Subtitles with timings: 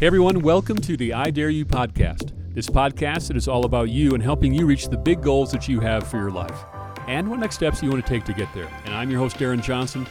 [0.00, 2.32] Hey everyone, welcome to the I Dare You podcast.
[2.54, 5.78] This podcast is all about you and helping you reach the big goals that you
[5.80, 6.64] have for your life
[7.06, 8.70] and what next steps you want to take to get there.
[8.86, 10.06] And I'm your host, Darren Johnson.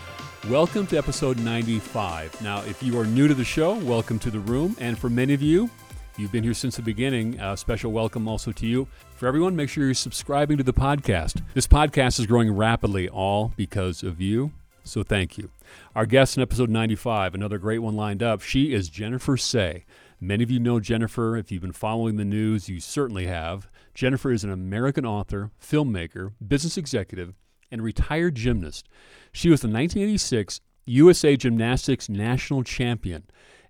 [0.47, 2.39] Welcome to episode 95.
[2.43, 4.77] Now, if you are new to the show, welcome to the room.
[4.79, 5.71] And for many of you,
[6.19, 8.87] you've been here since the beginning, a special welcome also to you.
[9.15, 11.41] For everyone, make sure you're subscribing to the podcast.
[11.55, 14.51] This podcast is growing rapidly, all because of you.
[14.89, 15.51] So thank you.
[15.95, 18.41] Our guest in episode 95, another great one lined up.
[18.41, 19.85] She is Jennifer Sey.
[20.19, 21.37] Many of you know Jennifer.
[21.37, 23.69] If you've been following the news, you certainly have.
[23.93, 27.35] Jennifer is an American author, filmmaker, business executive,
[27.71, 28.89] and retired gymnast.
[29.31, 33.23] She was the 1986 USA Gymnastics National Champion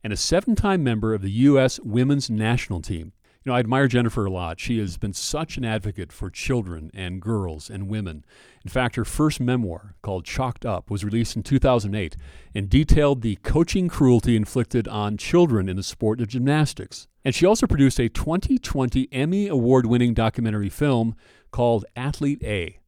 [0.04, 1.80] and a seven time member of the U.S.
[1.82, 3.12] Women's National Team.
[3.50, 4.60] Know, I admire Jennifer a lot.
[4.60, 8.24] She has been such an advocate for children and girls and women.
[8.64, 12.16] In fact, her first memoir, called Chalked Up, was released in 2008
[12.54, 17.08] and detailed the coaching cruelty inflicted on children in the sport of gymnastics.
[17.26, 21.16] And she also produced a 2020 Emmy Award winning documentary film
[21.52, 22.79] called Athlete A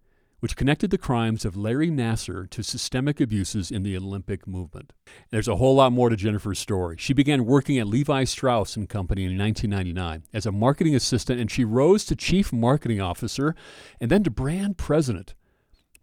[0.41, 4.91] which connected the crimes of Larry Nassar to systemic abuses in the Olympic movement.
[5.05, 6.97] And there's a whole lot more to Jennifer's story.
[6.99, 11.49] She began working at Levi Strauss and Company in 1999 as a marketing assistant, and
[11.49, 13.55] she rose to chief marketing officer
[14.01, 15.35] and then to brand president.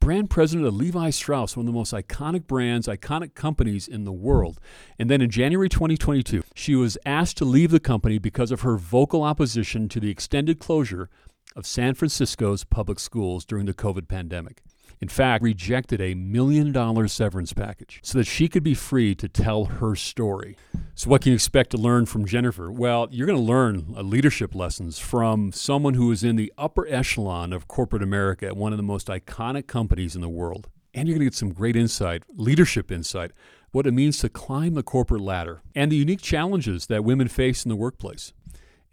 [0.00, 4.12] Brand president of Levi Strauss, one of the most iconic brands, iconic companies in the
[4.12, 4.60] world.
[4.96, 8.76] And then in January 2022, she was asked to leave the company because of her
[8.76, 11.10] vocal opposition to the extended closure
[11.58, 14.62] of San Francisco's public schools during the COVID pandemic.
[15.00, 19.28] In fact, rejected a million dollar severance package so that she could be free to
[19.28, 20.56] tell her story.
[20.94, 22.70] So, what can you expect to learn from Jennifer?
[22.70, 27.52] Well, you're going to learn leadership lessons from someone who is in the upper echelon
[27.52, 30.68] of corporate America at one of the most iconic companies in the world.
[30.94, 33.32] And you're going to get some great insight, leadership insight,
[33.70, 37.64] what it means to climb the corporate ladder, and the unique challenges that women face
[37.64, 38.32] in the workplace.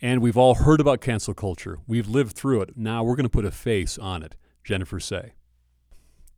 [0.02, 1.80] And we've all heard about cancel culture.
[1.88, 2.78] We've lived through it.
[2.78, 4.36] Now we're going to put a face on it.
[4.64, 5.34] Jennifer Sey.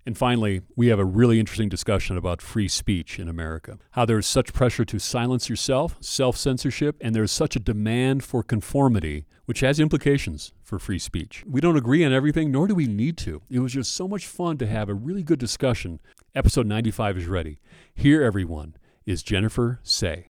[0.07, 3.77] And finally, we have a really interesting discussion about free speech in America.
[3.91, 8.41] How there's such pressure to silence yourself, self censorship, and there's such a demand for
[8.41, 11.43] conformity, which has implications for free speech.
[11.45, 13.41] We don't agree on everything, nor do we need to.
[13.49, 15.99] It was just so much fun to have a really good discussion.
[16.33, 17.59] Episode 95 is ready.
[17.93, 20.26] Here, everyone, is Jennifer Sey.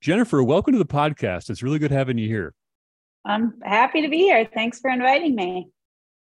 [0.00, 1.50] Jennifer, welcome to the podcast.
[1.50, 2.54] It's really good having you here.
[3.24, 4.48] I'm happy to be here.
[4.54, 5.70] Thanks for inviting me.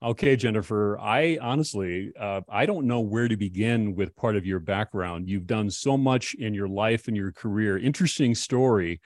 [0.00, 4.60] Okay, Jennifer, I honestly, uh, I don't know where to begin with part of your
[4.60, 5.28] background.
[5.28, 7.76] You've done so much in your life and your career.
[7.76, 9.00] Interesting story.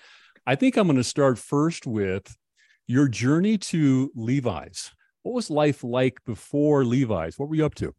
[0.47, 2.37] I think I'm going to start first with
[2.87, 4.91] your journey to Levi's.
[5.23, 7.39] What was life like before Levi's?
[7.39, 7.95] What were you up to?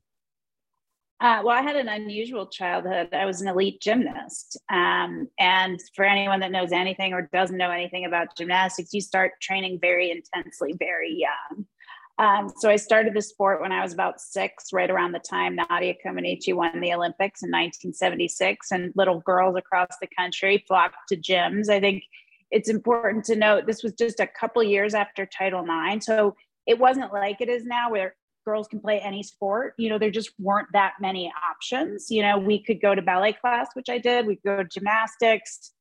[1.21, 3.09] Uh, well, I had an unusual childhood.
[3.13, 4.57] I was an elite gymnast.
[4.69, 9.33] Um, and for anyone that knows anything or doesn't know anything about gymnastics, you start
[9.41, 11.65] training very intensely, very young.
[12.19, 15.55] Um, so I started the sport when I was about six, right around the time
[15.55, 18.71] Nadia Comaneci won the Olympics in 1976.
[18.71, 21.69] And little girls across the country flocked to gyms.
[21.69, 22.03] I think
[22.49, 26.05] it's important to note this was just a couple years after Title IX.
[26.05, 26.35] So
[26.65, 28.15] it wasn't like it is now where
[28.49, 29.75] girls can play any sport.
[29.77, 32.07] You know, there just weren't that many options.
[32.09, 34.63] You know, we could go to ballet class, which I did, we could go to
[34.63, 35.71] gymnastics.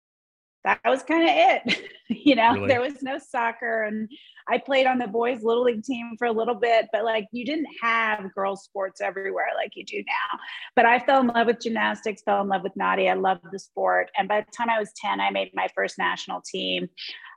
[0.65, 1.89] That was kind of it.
[2.27, 2.69] you know, really?
[2.69, 3.85] there was no soccer.
[3.85, 4.11] And
[4.49, 7.47] I played on the boys' little league team for a little bit, but like you
[7.47, 10.39] didn't have girls' sports everywhere like you do now.
[10.77, 13.13] But I fell in love with gymnastics, fell in love with Nadia.
[13.13, 14.11] I loved the sport.
[14.19, 16.91] And by the time I was 10, I made my first national team.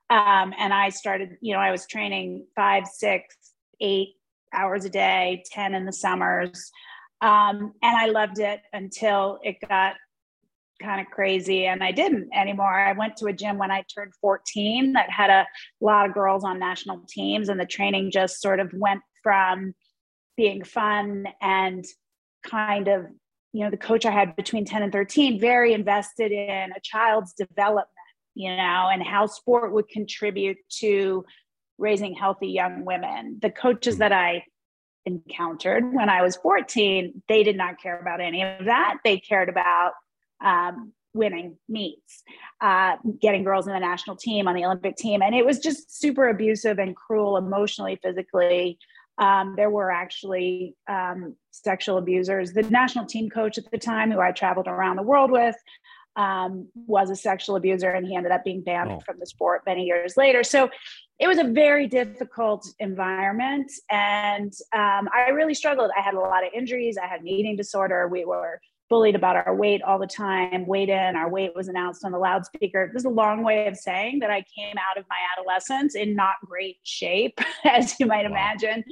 [0.09, 3.37] Um, and I started, you know, I was training five, six,
[3.79, 4.15] eight,
[4.53, 6.71] hours a day, 10 in the summers.
[7.21, 9.95] Um, and I loved it until it got
[10.81, 12.73] kind of crazy and I didn't anymore.
[12.73, 15.47] I went to a gym when I turned 14 that had a
[15.79, 19.73] lot of girls on national teams, and the training just sort of went from
[20.35, 21.85] being fun and
[22.43, 23.05] kind of,
[23.53, 27.33] you know, the coach I had between 10 and 13 very invested in a child's
[27.33, 27.87] development,
[28.33, 31.23] you know, and how sport would contribute to
[31.77, 33.39] raising healthy young women.
[33.41, 33.99] The coaches hmm.
[33.99, 34.43] that I
[35.05, 38.97] encountered when I was 14, they did not care about any of that.
[39.03, 39.93] They cared about
[40.43, 42.23] um, winning meets,
[42.61, 45.21] uh, getting girls in the national team, on the Olympic team.
[45.21, 48.77] And it was just super abusive and cruel emotionally, physically.
[49.17, 52.53] Um, there were actually um, sexual abusers.
[52.53, 55.55] The national team coach at the time, who I traveled around the world with,
[56.15, 58.99] um, was a sexual abuser and he ended up being banned oh.
[59.05, 60.43] from the sport many years later.
[60.43, 60.69] So
[61.19, 63.71] it was a very difficult environment.
[63.89, 65.91] And um, I really struggled.
[65.97, 66.97] I had a lot of injuries.
[67.01, 68.07] I had an eating disorder.
[68.07, 68.59] We were
[68.91, 72.19] bullied about our weight all the time, weighed in, our weight was announced on the
[72.19, 72.91] loudspeaker.
[72.93, 76.13] This is a long way of saying that I came out of my adolescence in
[76.13, 78.31] not great shape, as you might wow.
[78.31, 78.83] imagine.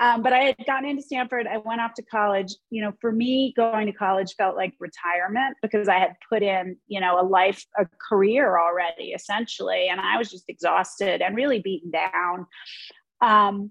[0.00, 1.46] Um, but I had gotten into Stanford.
[1.46, 2.52] I went off to college.
[2.70, 6.76] You know, for me, going to college felt like retirement because I had put in,
[6.88, 9.86] you know, a life, a career already, essentially.
[9.88, 12.46] And I was just exhausted and really beaten down.
[13.20, 13.70] Um,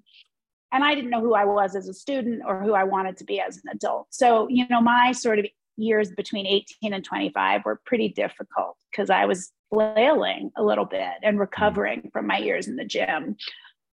[0.71, 3.25] and I didn't know who I was as a student or who I wanted to
[3.25, 4.07] be as an adult.
[4.11, 5.45] So, you know, my sort of
[5.77, 11.13] years between 18 and 25 were pretty difficult because I was flailing a little bit
[11.23, 13.35] and recovering from my years in the gym.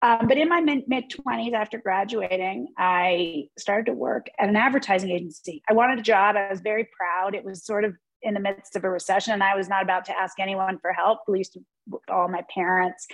[0.02, 5.10] Um, but in my mid 20s, after graduating, I started to work at an advertising
[5.10, 5.62] agency.
[5.70, 6.38] I wanted a job.
[6.38, 7.36] I was very proud.
[7.36, 10.06] It was sort of in the midst of a recession, and I was not about
[10.06, 11.58] to ask anyone for help, at least
[12.10, 13.08] all my parents.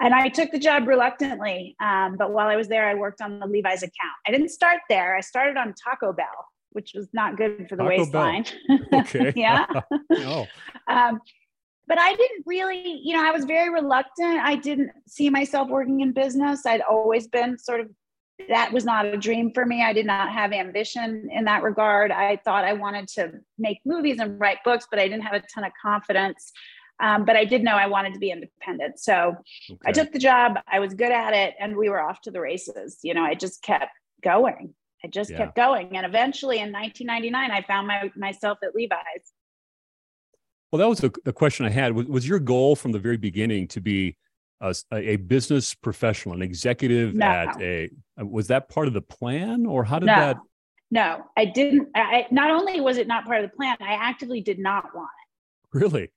[0.00, 1.76] And I took the job reluctantly.
[1.80, 4.18] Um, but while I was there, I worked on the Levi's account.
[4.26, 5.16] I didn't start there.
[5.16, 6.26] I started on Taco Bell,
[6.72, 8.44] which was not good for the Taco waistline.
[8.92, 9.32] Okay.
[9.36, 9.66] yeah.
[10.10, 10.46] no.
[10.88, 11.20] Um,
[11.88, 14.38] but I didn't really, you know, I was very reluctant.
[14.38, 16.64] I didn't see myself working in business.
[16.64, 17.90] I'd always been sort of
[18.48, 19.82] that was not a dream for me.
[19.82, 22.10] I did not have ambition in that regard.
[22.10, 25.46] I thought I wanted to make movies and write books, but I didn't have a
[25.54, 26.52] ton of confidence.
[27.00, 28.98] Um, but I did know I wanted to be independent.
[28.98, 29.36] So
[29.70, 29.78] okay.
[29.84, 30.58] I took the job.
[30.70, 32.98] I was good at it, and we were off to the races.
[33.02, 33.90] You know, I just kept
[34.22, 34.74] going.
[35.04, 35.38] I just yeah.
[35.38, 39.32] kept going, and eventually, in 1999, I found my, myself at Levi's.
[40.70, 41.92] Well, that was the, the question I had.
[41.94, 44.16] Was, was your goal from the very beginning to be
[44.60, 47.26] a, a business professional, an executive no.
[47.26, 47.90] at a?
[48.20, 50.16] Uh, was that part of the plan, or how did no.
[50.16, 50.36] that?
[50.90, 51.88] No, I didn't.
[51.94, 55.08] I not only was it not part of the plan, I actively did not want
[55.08, 55.78] it.
[55.78, 56.12] Really?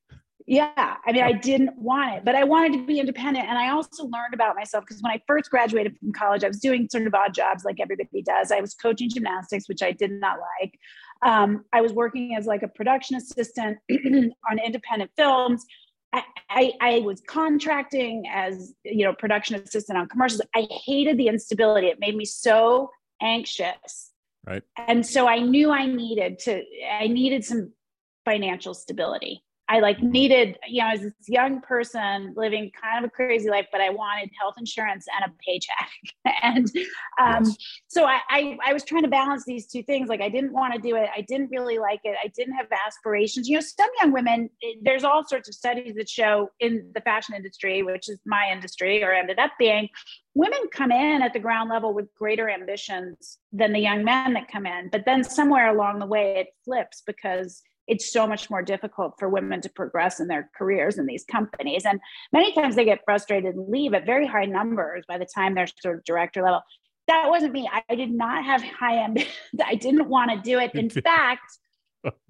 [0.47, 0.97] Yeah.
[1.05, 3.47] I mean, I didn't want it, but I wanted to be independent.
[3.47, 6.59] And I also learned about myself because when I first graduated from college, I was
[6.59, 8.51] doing sort of odd jobs like everybody does.
[8.51, 10.79] I was coaching gymnastics, which I did not like.
[11.23, 15.65] Um, I was working as like a production assistant on independent films.
[16.13, 20.41] I, I, I, was contracting as you know production assistant on commercials.
[20.55, 21.87] I hated the instability.
[21.87, 24.11] It made me so anxious.
[24.45, 24.63] Right.
[24.77, 26.61] And so I knew I needed to.
[26.89, 27.73] I needed some
[28.25, 29.44] financial stability.
[29.67, 33.65] I like needed, you know, as this young person living kind of a crazy life,
[33.71, 35.89] but I wanted health insurance and a paycheck.
[36.43, 36.67] and
[37.19, 37.57] um, yes.
[37.87, 40.07] so I, I, I was trying to balance these two things.
[40.07, 41.09] Like I didn't want to do it.
[41.15, 42.15] I didn't really like it.
[42.23, 43.49] I didn't have aspirations.
[43.49, 44.49] You know, some young women,
[44.83, 49.03] there's all sorts of studies that show in the fashion industry, which is my industry
[49.03, 49.89] or ended up being,
[50.35, 54.51] women come in at the ground level with greater ambitions than the young men that
[54.51, 54.89] come in.
[54.91, 59.29] But then somewhere along the way, it flips because it's so much more difficult for
[59.29, 61.85] women to progress in their careers in these companies.
[61.85, 61.99] And
[62.33, 65.67] many times they get frustrated and leave at very high numbers by the time they're
[65.81, 66.61] sort of director level.
[67.07, 67.69] That wasn't me.
[67.89, 69.31] I did not have high ambition.
[69.65, 70.73] I didn't want to do it.
[70.73, 71.59] In fact,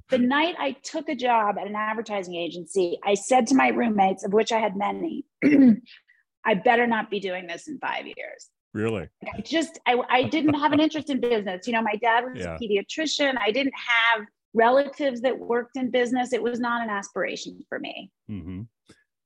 [0.10, 4.24] the night I took a job at an advertising agency, I said to my roommates,
[4.24, 5.26] of which I had many,
[6.46, 8.50] I better not be doing this in five years.
[8.74, 9.08] Really?
[9.34, 11.66] I just I, I didn't have an interest in business.
[11.66, 12.56] You know, my dad was yeah.
[12.56, 13.36] a pediatrician.
[13.40, 16.34] I didn't have relatives that worked in business.
[16.34, 18.10] It was not an aspiration for me.
[18.30, 18.62] Mm-hmm.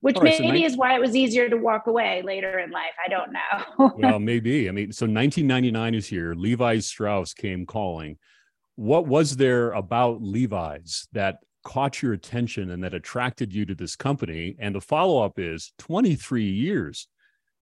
[0.02, 2.94] Which right, maybe so is why it was easier to walk away later in life.
[3.04, 3.92] I don't know.
[3.98, 4.70] well, maybe.
[4.70, 6.34] I mean, so 1999 is here.
[6.34, 8.18] Levi Strauss came calling.
[8.76, 13.98] What was there about Levi's that caught your attention and that attracted you to this
[13.98, 14.56] company?
[14.58, 17.09] And the follow up is 23 years.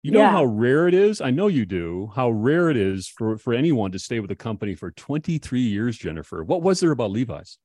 [0.04, 0.32] You know yeah.
[0.32, 1.22] how rare it is?
[1.22, 2.12] I know you do.
[2.16, 5.98] How rare it is for for anyone to stay with a company for 23 years,
[5.98, 6.44] Jennifer.
[6.44, 7.58] What was there about Levi's?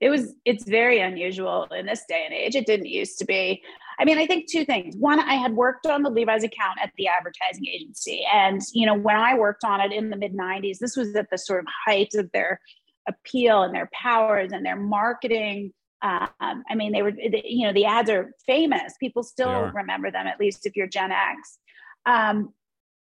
[0.00, 2.56] It was it's very unusual in this day and age.
[2.56, 3.62] It didn't used to be.
[4.00, 4.96] I mean, I think two things.
[4.96, 8.24] One, I had worked on the Levi's account at the advertising agency.
[8.32, 11.28] And, you know, when I worked on it in the mid 90s, this was at
[11.30, 12.60] the sort of height of their
[13.06, 17.84] appeal and their powers and their marketing um, I mean, they were, you know, the
[17.84, 18.94] ads are famous.
[18.98, 21.58] People still remember them, at least if you're Gen X.
[22.06, 22.54] Um,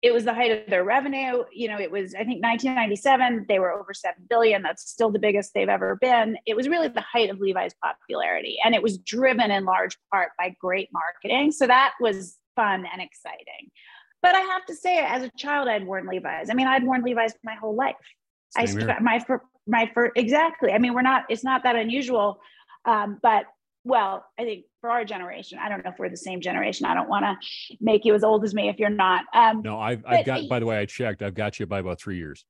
[0.04, 1.44] it was the height of their revenue.
[1.52, 4.62] You know, it was, I think 1997, they were over 7 billion.
[4.62, 6.36] That's still the biggest they've ever been.
[6.46, 8.58] It was really the height of Levi's popularity.
[8.62, 11.52] And it was driven in large part by great marketing.
[11.52, 13.70] So that was fun and exciting.
[14.22, 16.50] But I have to say, as a child, I'd worn Levi's.
[16.50, 17.96] I mean, I'd worn Levi's my whole life.
[18.50, 19.20] Same I, my,
[19.66, 20.70] my, first, exactly.
[20.72, 22.40] I mean, we're not, it's not that unusual
[22.84, 23.46] um, but
[23.84, 26.86] well, I think for our generation, I don't know if we're the same generation.
[26.86, 29.24] I don't want to make you as old as me if you're not.
[29.34, 32.00] Um, no, I've, I've got, by the way, I checked, I've got you by about
[32.00, 32.46] three years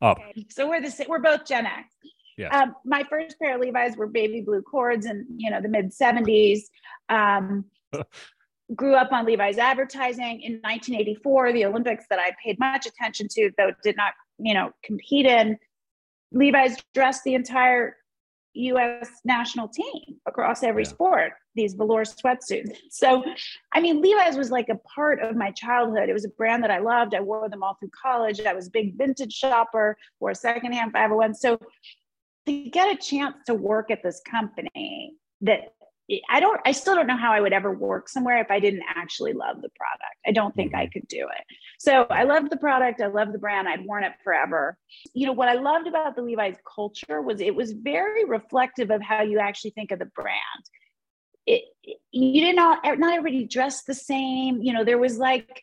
[0.00, 0.18] up.
[0.18, 0.46] Okay.
[0.48, 1.94] So we're the we're both Gen X.
[2.38, 2.58] Yeah.
[2.58, 5.92] Um, my first pair of Levi's were baby blue cords and you know, the mid
[5.92, 6.60] 70s.
[7.10, 7.66] Um,
[8.74, 13.50] grew up on Levi's advertising in 1984, the Olympics that I paid much attention to,
[13.58, 15.58] though did not, you know, compete in.
[16.32, 17.96] Levi's dressed the entire
[18.54, 20.90] US national team across every Yeah.
[20.90, 22.76] sport, these velour sweatsuits.
[22.90, 23.22] So,
[23.72, 26.08] I mean, Levi's was like a part of my childhood.
[26.08, 27.14] It was a brand that I loved.
[27.14, 28.40] I wore them all through college.
[28.40, 31.34] I was a big vintage shopper, wore secondhand 501.
[31.34, 31.58] So,
[32.46, 35.74] to get a chance to work at this company that
[36.28, 38.82] I don't, I still don't know how I would ever work somewhere if I didn't
[38.88, 40.16] actually love the product.
[40.26, 40.92] I don't think I mm-hmm.
[40.92, 41.44] could do it.
[41.78, 43.00] So I loved the product.
[43.00, 43.68] I loved the brand.
[43.68, 44.76] I'd worn it forever.
[45.14, 49.00] You know, what I loved about the Levi's culture was it was very reflective of
[49.00, 50.64] how you actually think of the brand.
[51.46, 51.64] It,
[52.10, 54.62] you did not, not everybody dressed the same.
[54.62, 55.62] You know, there was like,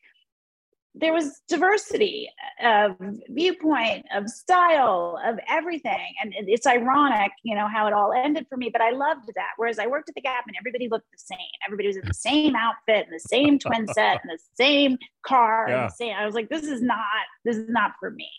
[0.99, 2.29] there was diversity
[2.63, 2.95] of
[3.29, 6.13] viewpoint, of style, of everything.
[6.21, 9.51] And it's ironic, you know, how it all ended for me, but I loved that.
[9.57, 11.37] Whereas I worked at the Gap and everybody looked the same.
[11.65, 15.65] Everybody was in the same outfit and the same twin set and the same car.
[15.67, 15.81] Yeah.
[15.81, 17.03] And the same, I was like, this is not,
[17.45, 18.29] this is not for me.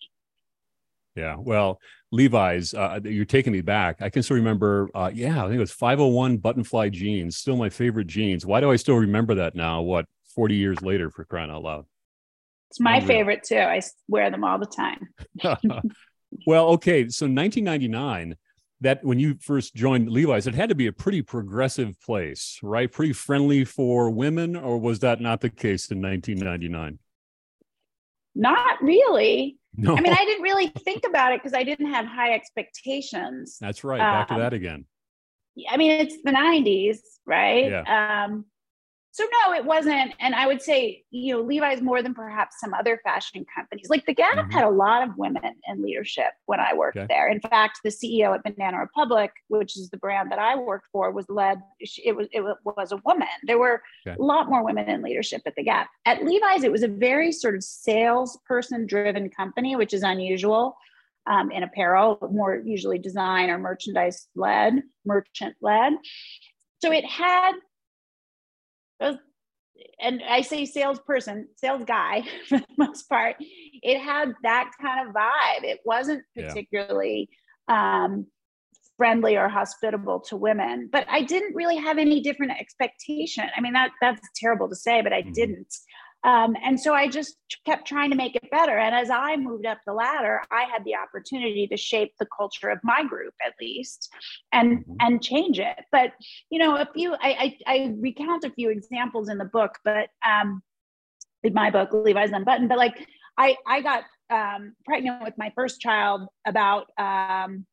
[1.15, 1.37] Yeah.
[1.39, 1.81] Well,
[2.13, 4.01] Levi's, uh, you're taking me back.
[4.01, 7.57] I can still remember, uh, yeah, I think it was 501 button fly jeans, still
[7.57, 8.47] my favorite jeans.
[8.47, 9.83] Why do I still remember that now?
[9.83, 11.87] What, 40 years later for crying out loud?
[12.71, 13.07] It's my Unreal.
[13.07, 13.59] favorite too.
[13.59, 15.09] I wear them all the time.
[16.47, 17.09] well, okay.
[17.09, 18.37] So 1999,
[18.81, 22.91] that when you first joined Levi's, it had to be a pretty progressive place, right?
[22.91, 26.99] Pretty friendly for women, or was that not the case in 1999?
[28.35, 29.59] Not really.
[29.77, 33.59] No, I mean, I didn't really think about it because I didn't have high expectations.
[33.61, 33.99] that's right.
[33.99, 34.85] Back to um, that again.
[35.69, 37.73] I mean, it's the 90s, right?
[38.23, 38.45] Um,
[39.19, 40.15] so no, it wasn't.
[40.21, 43.91] And I would say, you know, Levi's more than perhaps some other fashion companies.
[43.91, 44.53] Like the Gap Mhm.
[44.53, 47.07] had a lot of women in leadership when I worked Okay.
[47.09, 47.27] there.
[47.27, 51.11] In fact, the CEO at Banana Republic, which is the brand that I worked for,
[51.11, 51.61] was led.
[51.81, 53.27] It was it was a woman.
[53.43, 54.17] There were Okay.
[54.17, 55.89] a lot more women in leadership at the Gap.
[56.07, 60.77] At Levi's, it was a very sort of salesperson driven company, which is unusual
[61.27, 65.95] um, in apparel, more usually design or merchandise led, merchant led.
[66.81, 67.53] So it had,
[69.01, 69.19] those-
[70.01, 73.37] and I say salesperson, sales guy for the most part.
[73.41, 75.63] It had that kind of vibe.
[75.65, 76.49] It wasn't Yeah.
[76.49, 77.29] particularly
[77.69, 78.27] um,
[78.97, 83.45] friendly or hospitable to women, but I didn't really have any different expectation.
[83.57, 85.35] I mean, that that's terrible to say, but I Mhm.
[85.35, 85.75] didn't.
[86.25, 88.77] Um, and so I just kept trying to make it better.
[88.77, 92.71] And as I moved up the ladder, I had the opportunity to shape the culture
[92.71, 94.13] of my group at least
[94.53, 94.97] and Mhm.
[95.01, 95.79] and change it.
[95.93, 96.13] But
[96.51, 100.09] you know, a few I, I I recount a few examples in the book, but
[100.27, 100.63] um
[101.45, 103.07] in my book, Levi's Unbuttoned, but like
[103.37, 107.65] I I got um pregnant with my first child about um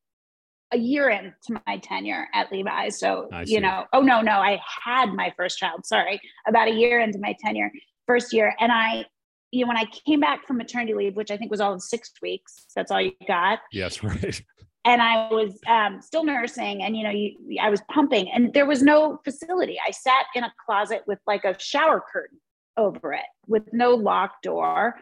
[0.72, 2.98] a year into my tenure at Levi's.
[2.98, 6.98] So, you know, oh no, no, I had my first child, sorry, about a year
[7.00, 7.70] into my tenure,
[8.06, 8.54] first year.
[8.60, 9.04] And I,
[9.50, 11.80] you know, when I came back from maternity leave, which I think was all in
[11.80, 13.60] six weeks, that's all you got.
[13.72, 14.42] Yes, right.
[14.84, 18.66] And I was um, still nursing and, you know, you, I was pumping and there
[18.66, 19.78] was no facility.
[19.86, 22.38] I sat in a closet with like a shower curtain
[22.76, 24.96] over it with no locked door.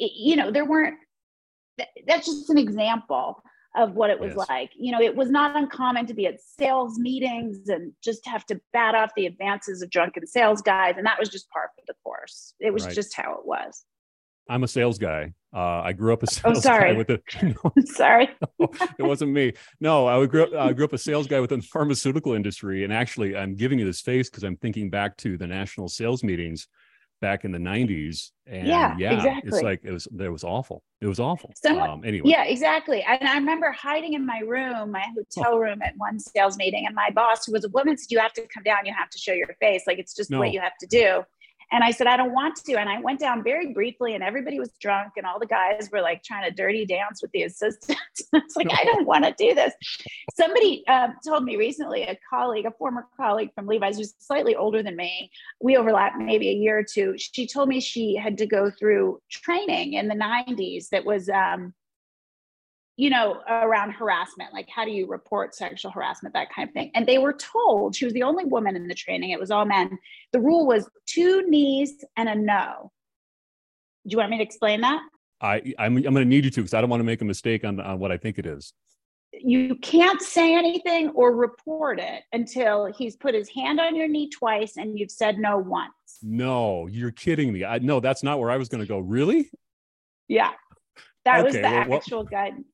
[0.00, 0.96] It- you know, there weren't,
[1.78, 3.42] th- that's just an example
[3.78, 4.48] of what it was Yes.
[4.48, 4.70] like.
[4.76, 8.60] You know, it was not uncommon to be at sales meetings and just have to
[8.72, 10.94] bat off the advances of drunken sales guys.
[10.96, 12.54] And that was just part of the course.
[12.60, 12.94] It was Right.
[12.94, 13.84] just how it was.
[14.50, 15.34] I'm a sales guy.
[15.54, 16.96] Uh, I grew up a Oh, sales guy sorry.
[16.96, 17.20] with a.
[17.42, 18.28] No, Sorry.
[18.98, 19.52] it wasn't me.
[19.80, 20.52] No, I grew up.
[20.54, 23.84] I grew up a sales guy within the pharmaceutical industry, and actually, I'm giving you
[23.84, 26.66] this face because I'm thinking back to the national sales meetings
[27.20, 30.06] back in the '90s, and Yeah, yeah, it's like it was.
[30.18, 30.82] It was awful.
[31.00, 31.52] It was awful.
[31.54, 33.02] Someone- um, anyway, Yeah, exactly.
[33.02, 36.94] And I remember hiding in my room, my hotel room at one sales meeting, and
[36.94, 39.18] my boss, who was a woman, said, You have to come down, you have to
[39.18, 39.84] show your face.
[39.86, 40.38] Like it's just No.
[40.40, 41.22] what you have to do.
[41.70, 42.76] And I said, I don't want to.
[42.76, 46.00] And I went down very briefly, and everybody was drunk, and all the guys were
[46.00, 47.98] like trying to dirty dance with the assistants.
[48.32, 49.74] it's like, I don't want to do this.
[50.34, 54.82] Somebody um, told me recently, a colleague, a former colleague from Levi's, who's slightly older
[54.82, 57.14] than me, we overlap maybe a year or two.
[57.18, 61.74] She told me she had to go through training in the 90s that was, um,
[62.98, 66.90] you know, around harassment, like how do you report sexual harassment, that kind of thing.
[66.96, 69.64] And they were told, she was the only woman in the training, it was all
[69.64, 69.96] men.
[70.32, 72.90] The rule was two knees and a no.
[74.04, 75.00] Do you want me to explain that?
[75.40, 77.24] I I'm I'm going to need you to because I don't want to make a
[77.24, 78.72] mistake on on what I think it is.
[79.32, 84.28] You can't say anything or report it until he's put his hand on your knee
[84.28, 85.92] twice and you've said no once.
[86.20, 87.64] No, you're kidding me.
[87.64, 88.98] I no, that's not where I was going to go.
[88.98, 89.48] Really?
[90.26, 90.50] Yeah.
[91.24, 92.66] That was the well, well- actual guidance.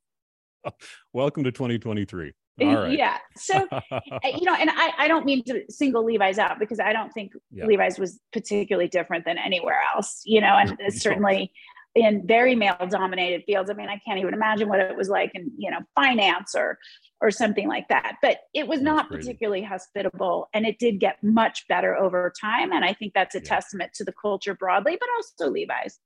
[1.12, 2.33] Welcome to 2023.
[2.61, 2.99] All right.
[2.99, 3.18] Yeah.
[3.37, 6.92] So uh, you know, and I, I don't mean to single Levi's out because I
[6.92, 7.66] don't think Yeah.
[7.66, 11.52] Levi's was particularly different than anywhere else, you know, and it's certainly
[11.94, 13.71] in very male dominated fields.
[13.71, 16.78] I mean, I can't even imagine what it was like in, you know, finance or
[17.21, 18.16] or something like that.
[18.21, 22.73] But it was not particularly hospitable and it did get much better over time.
[22.73, 23.49] And I think that's a yeah.
[23.49, 25.99] testament to the culture broadly, but also Levi's.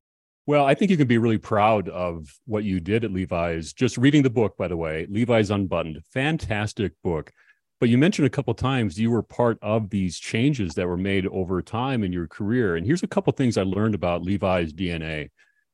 [0.49, 3.75] Well, I think you can be really proud of what you did at Levi's.
[3.75, 7.31] Just reading the book, by the way, Levi's Unbuttoned, fantastic book.
[7.81, 11.27] But you mentioned a couple times you were part of these changes that were made
[11.27, 12.77] over time in your career.
[12.77, 15.29] And here's a couple things I learned about Levi's DNA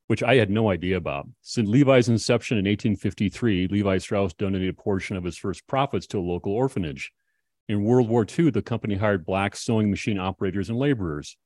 [0.07, 1.25] which I had no idea about.
[1.41, 6.19] Since Levi's inception in 1853, Levi Strauss donated a portion of his first profits to
[6.19, 7.13] a local orphanage.
[7.69, 11.37] In World War II, the company hired black sewing machine operators and laborers.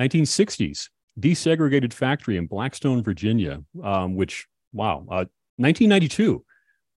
[0.00, 5.24] 1960s, desegregated factory in Blackstone, Virginia, um, which, wow, uh,
[5.56, 6.44] 1992,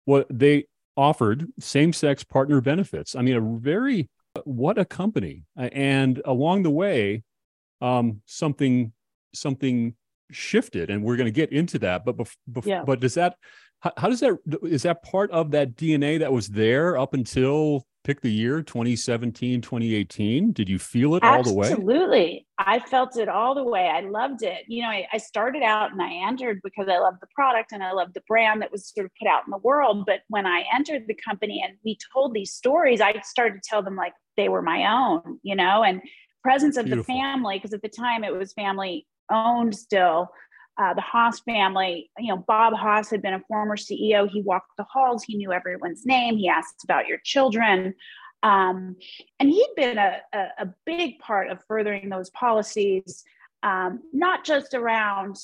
[0.06, 0.66] what they
[0.98, 3.16] offered same-sex partner benefits.
[3.16, 4.10] I mean, a very,
[4.44, 5.44] what a company.
[5.56, 7.24] And along the way,
[7.82, 8.94] um, something,
[9.34, 9.96] something
[10.32, 12.84] shifted and we're going to get into that but bef- bef- yeah.
[12.86, 13.36] but does that
[13.80, 17.86] how, how, does that is that part of that dna that was there up until
[18.04, 21.50] pick the year 2017 2018 did you feel it absolutely.
[21.50, 24.90] all the way absolutely i felt it all the way i loved it you know
[24.90, 28.14] I, I started out and i entered because i loved the product and i loved
[28.14, 31.04] the brand that was sort of put out in the world but when i entered
[31.08, 34.62] the company and we told these stories i started to tell them like they were
[34.62, 36.02] my own you know and
[36.44, 37.14] presence of Beautiful.
[37.14, 40.30] the family because at the time it was family owned still.
[40.82, 44.28] Uh, the Haas family, you know, Bob Haas had been a former CEO.
[44.28, 45.24] He walked the halls.
[45.24, 46.38] He knew everyone's name.
[46.38, 47.94] He asked about your children.
[48.42, 48.96] Um,
[49.40, 53.24] and he'd been a, a, a, big part of furthering those policies,
[53.62, 55.36] um, not just around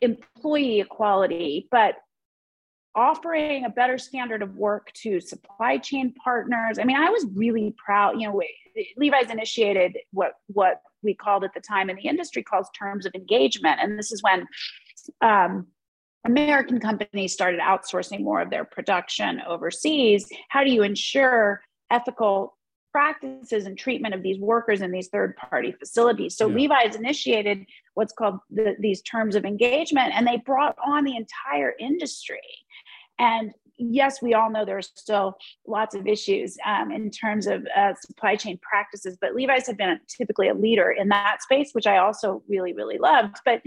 [0.00, 1.96] employee equality, but
[2.94, 6.78] offering a better standard of work to supply chain partners.
[6.78, 8.20] I mean, I was really proud.
[8.20, 8.40] You know,
[8.96, 13.14] Levi's initiated what what we called at the time in the industry calls terms of
[13.16, 14.46] engagement, and this is when
[15.20, 15.66] um,
[16.26, 20.26] American companies started outsourcing more of their production overseas.
[20.48, 22.56] How do you ensure ethical
[22.94, 26.36] practices and treatment of these workers in these third party facilities.
[26.36, 26.54] So yeah.
[26.54, 31.74] Levi's initiated what's called the, these terms of engagement, and they brought on the entire
[31.80, 32.38] industry.
[33.18, 35.36] And yes, we all know there's still
[35.66, 39.98] lots of issues um, in terms of uh, supply chain practices, but Levi's have been
[40.06, 43.38] typically a leader in that space, which I also really, really loved.
[43.44, 43.60] But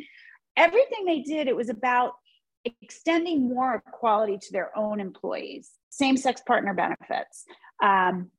[0.57, 2.13] everything they did, it was about
[2.81, 7.45] extending more equality to their own employees, same sex partner benefits,
[7.81, 8.29] um,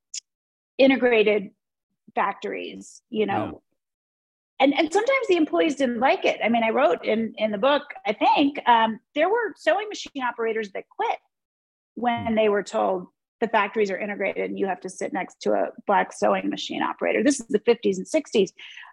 [0.76, 1.50] integrated
[2.14, 3.62] factories, you know.
[4.60, 6.40] And, and sometimes the employees didn't like it.
[6.42, 10.22] I mean, I wrote in, in the book, I think, um, there were sewing machine
[10.22, 11.18] operators that quit
[11.94, 13.06] when they were told
[13.40, 16.82] the factories are integrated and you have to sit next to a black sewing machine
[16.82, 17.22] operator.
[17.22, 18.50] This is the 50s and 60s.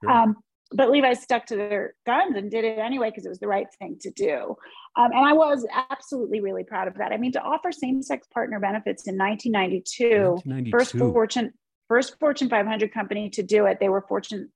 [0.07, 0.35] Um,
[0.71, 3.67] but Levi's stuck to their guns and did it anyway because it was the right
[3.79, 4.55] thing to do.
[4.97, 7.11] Um, and I was absolutely really proud of that.
[7.11, 10.71] I mean, to offer same-sex partner benefits in 1992, 1992.
[10.71, 11.53] first Fortune
[11.87, 13.79] first Fortune 500 company to do it.
[13.79, 14.49] They were Fortune.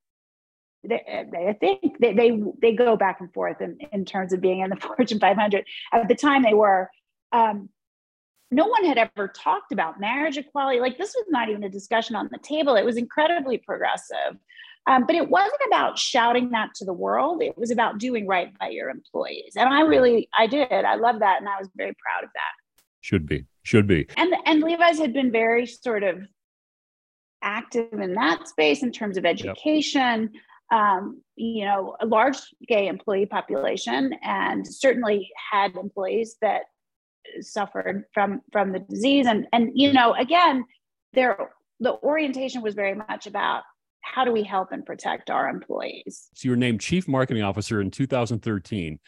[0.83, 4.41] They, they, I think they, they they go back and forth in, in terms of
[4.41, 5.65] being in the Fortune 500.
[5.93, 6.89] At the time, they were.
[7.31, 7.69] Um,
[8.51, 10.79] no one had ever talked about marriage equality.
[10.79, 12.75] Like this was not even a discussion on the table.
[12.75, 14.39] It was incredibly progressive.
[14.87, 17.43] Um, but it wasn't about shouting that to the world.
[17.43, 19.53] It was about doing right by your employees.
[19.55, 20.71] And I really, I did.
[20.71, 21.39] I love that.
[21.39, 22.83] And I was very proud of that.
[23.01, 24.07] Should be, should be.
[24.17, 26.21] And, and Levi's had been very sort of
[27.41, 30.31] active in that space in terms of education.
[30.33, 30.43] Yep.
[30.71, 32.37] Um, you know, a large
[32.67, 36.63] gay employee population, and certainly had employees that
[37.41, 40.65] suffered from from the disease and and you know again
[41.13, 43.63] there the orientation was very much about
[44.01, 47.81] how do we help and protect our employees so you were named chief marketing officer
[47.81, 48.99] in 2013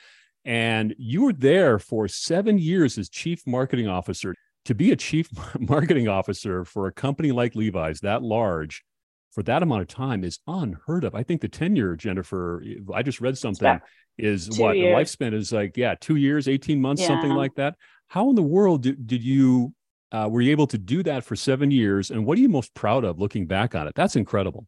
[0.43, 4.33] and you were there for seven years as chief marketing officer
[4.65, 8.83] to be a chief marketing officer for a company like levi's that large
[9.31, 13.21] for that amount of time is unheard of i think the tenure jennifer i just
[13.21, 13.79] read something
[14.17, 15.17] is what years.
[15.17, 17.07] the lifespan is like yeah two years 18 months yeah.
[17.07, 17.75] something like that
[18.07, 19.73] how in the world did, did you
[20.11, 22.11] uh, were you able to do that for seven years?
[22.11, 23.95] And what are you most proud of looking back on it?
[23.95, 24.67] That's incredible.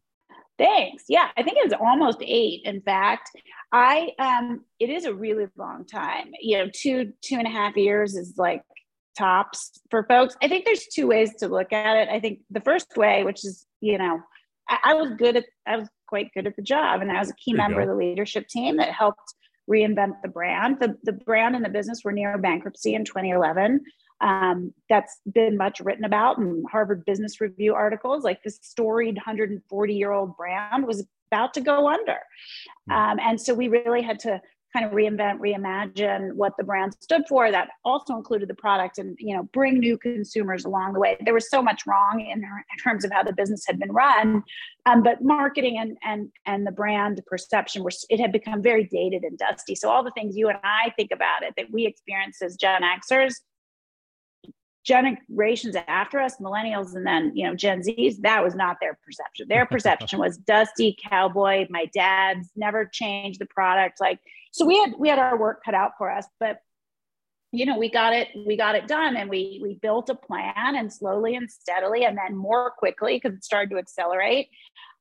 [0.58, 1.04] Thanks.
[1.08, 2.62] Yeah, I think it was almost eight.
[2.64, 3.30] In fact,
[3.72, 6.30] I um, it is a really long time.
[6.40, 8.62] You know, two two and a half years is like
[9.18, 10.36] tops for folks.
[10.42, 12.08] I think there's two ways to look at it.
[12.08, 14.20] I think the first way, which is you know,
[14.68, 17.30] I, I was good at I was quite good at the job, and I was
[17.30, 19.34] a key member of the leadership team that helped
[19.68, 20.78] reinvent the brand.
[20.80, 23.80] The, the brand and the business were near bankruptcy in 2011.
[24.24, 28.24] Um, that's been much written about in Harvard Business Review articles.
[28.24, 32.18] Like this storied 140 year old brand was about to go under.
[32.88, 32.92] Hmm.
[32.92, 34.40] Um, and so we really had to
[34.72, 37.50] kind of reinvent, reimagine what the brand stood for.
[37.50, 41.18] That also included the product and you know bring new consumers along the way.
[41.22, 44.42] There was so much wrong in, in terms of how the business had been run,
[44.86, 49.22] um, but marketing and and and the brand perception were it had become very dated
[49.22, 49.74] and dusty.
[49.74, 52.82] So all the things you and I think about it that we experience as Gen
[52.82, 53.34] Xers
[54.84, 59.48] generations after us, millennials and then, you know, Gen Zs, that was not their perception.
[59.48, 61.66] Their perception was dusty cowboy.
[61.70, 64.00] My dad's never changed the product.
[64.00, 64.20] Like,
[64.52, 66.58] so we had we had our work cut out for us, but
[67.50, 70.76] you know, we got it, we got it done and we we built a plan
[70.76, 74.48] and slowly and steadily and then more quickly because it started to accelerate.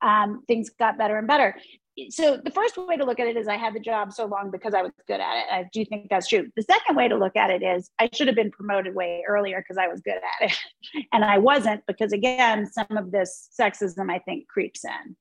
[0.02, 1.56] Um, things got better and better
[2.10, 4.50] so the first way to look at it is I had the job so long
[4.52, 5.46] because I was good at it.
[5.52, 6.50] I do think that's true.
[6.56, 9.60] The second way to look at it is I should have been promoted way earlier
[9.62, 10.58] because I was good at it.
[11.14, 15.16] and I wasn't because again, some of this sexism I think creeps in.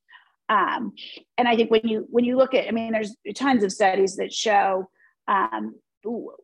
[0.48, 0.92] Um,
[1.38, 4.16] and I think when you when you look at, I mean, there's tons of studies
[4.16, 4.88] that show
[5.28, 5.76] um,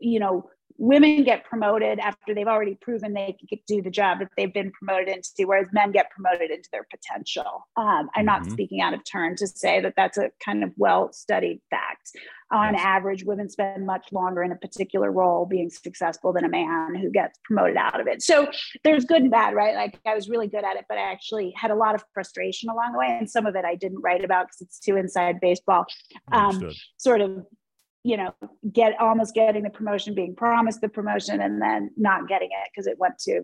[0.01, 4.29] you know women get promoted after they've already proven they can do the job that
[4.37, 7.67] they've been promoted into, whereas men get promoted into their potential.
[7.77, 8.53] Um, I'm not mm-hmm.
[8.53, 12.12] speaking out of turn to say that that's a kind of well studied fact.
[12.51, 12.83] On yes.
[12.83, 17.11] average, women spend much longer in a particular role being successful than a man who
[17.11, 18.23] gets promoted out of it.
[18.23, 18.49] So
[18.85, 19.75] there's good and bad, right?
[19.75, 22.71] Like I was really good at it, but I actually had a lot of frustration
[22.71, 23.19] along the way.
[23.19, 25.85] And some of it I didn't write about because it's too inside baseball.
[26.33, 27.45] Um, sort of
[28.09, 28.35] you know,
[28.73, 32.87] get almost getting the promotion, being promised the promotion, and then not getting it because
[32.87, 33.42] it went to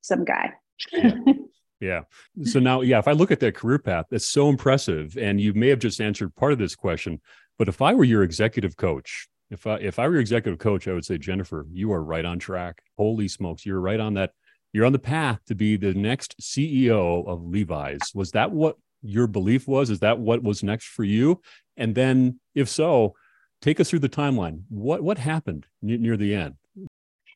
[0.00, 0.54] some guy.
[0.92, 1.14] yeah.
[1.80, 2.00] yeah.
[2.42, 5.16] So now, yeah, if I look at that career path, that's so impressive.
[5.16, 7.20] And you may have just answered part of this question,
[7.60, 10.88] but if I were your executive coach, if I if I were your executive coach,
[10.88, 12.82] I would say, Jennifer, you are right on track.
[12.96, 14.32] Holy smokes, you're right on that.
[14.72, 18.00] You're on the path to be the next CEO of Levi's.
[18.16, 19.90] Was that what your belief was?
[19.90, 21.40] Is that what was next for you?
[21.76, 23.14] And then, if so,
[23.60, 24.62] take us through the timeline.
[24.68, 26.56] What what happened near the end?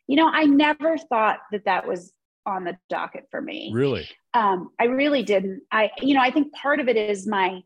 [0.06, 2.12] You know, I never thought that that was
[2.44, 3.70] on the docket for me.
[3.72, 4.08] Really?
[4.34, 5.62] Um, I really didn't.
[5.70, 7.62] I, you know, I think part of it is my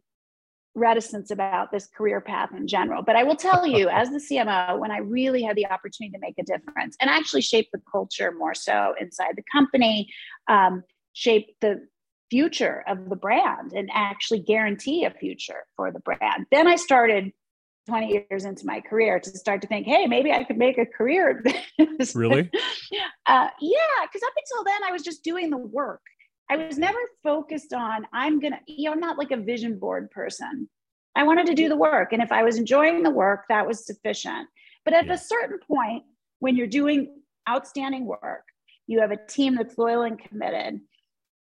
[0.74, 3.02] reticence about this career path in general.
[3.02, 6.20] But I will tell you, as the CMO, when I really had the opportunity to
[6.20, 10.12] make a difference and actually shape the culture more so inside the company,
[10.48, 11.86] um, shape the
[12.30, 16.46] future of the brand and actually guarantee a future for the brand.
[16.50, 17.32] Then I started
[17.86, 20.86] 20 years into my career to start to think, hey, maybe I could make a
[20.86, 21.42] career.
[22.14, 22.50] really?
[23.26, 26.02] uh, yeah, because up until then, I was just doing the work.
[26.50, 29.78] I was never focused on, I'm going to, you know, I'm not like a vision
[29.78, 30.68] board person.
[31.16, 32.12] I wanted to do the work.
[32.12, 34.48] And if I was enjoying the work, that was sufficient.
[34.84, 35.14] But at yeah.
[35.14, 36.04] a certain point,
[36.38, 37.08] when you're doing
[37.48, 38.44] outstanding work,
[38.86, 40.80] you have a team that's loyal and committed,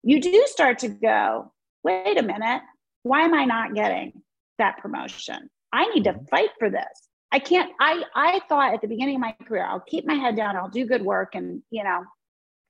[0.03, 1.51] you do start to go,
[1.83, 2.61] wait a minute,
[3.03, 4.13] why am I not getting
[4.57, 5.49] that promotion?
[5.75, 6.25] I need to mm-hmm.
[6.25, 7.09] fight for this.
[7.31, 10.37] I can't, I, I thought at the beginning of my career, I'll keep my head
[10.37, 12.03] down, I'll do good work and, you know,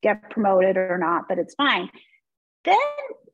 [0.02, 1.90] get promoted or not, but it's fine.
[2.64, 2.78] Then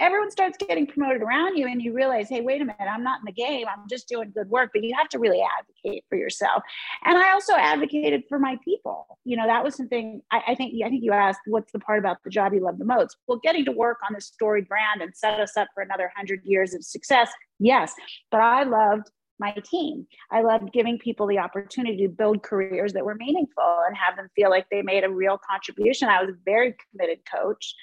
[0.02, 3.20] everyone starts getting promoted around you and you realize, hey, wait a minute, I'm not
[3.22, 3.66] in the game.
[3.66, 6.64] I'm just doing good work, but you have to really advocate for yourself.
[7.06, 9.20] And I also advocated for my people.
[9.24, 12.00] You know, that was something I, I think I think you asked what's the part
[12.00, 13.16] about the job you love the most?
[13.28, 16.42] Well, getting to work on this storied brand and set us up for another hundred
[16.44, 17.30] years of success,
[17.60, 17.94] yes.
[18.32, 20.08] But I loved my team.
[20.32, 24.30] I loved giving people the opportunity to build careers that were meaningful and have them
[24.36, 26.08] feel like they made a real contribution.
[26.08, 27.76] I was a very committed coach.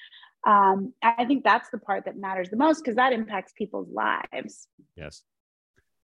[0.46, 4.68] Um, I think that's the part that matters the most because that impacts people's lives.
[4.96, 5.22] Yes.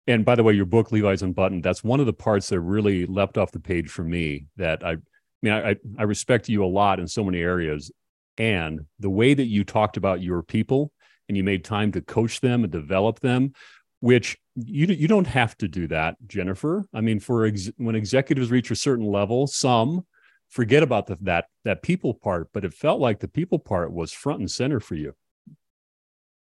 [0.07, 3.07] And by the way, your book, Levi's Unbuttoned, that's one of the parts that really
[3.07, 4.97] leapt off the page for me that I, I
[5.43, 7.91] mean, I, I respect you a lot in so many areas.
[8.37, 10.93] And the way that you talked about your people
[11.29, 13.53] and you made time to coach them and develop them
[14.01, 16.85] which you you don't have to do that, Jennifer.
[16.93, 20.07] I mean, for ex- when executives reach a certain level, some
[20.49, 24.13] forget about the, that that people part, but it felt like the people part was
[24.13, 25.15] front and center for you.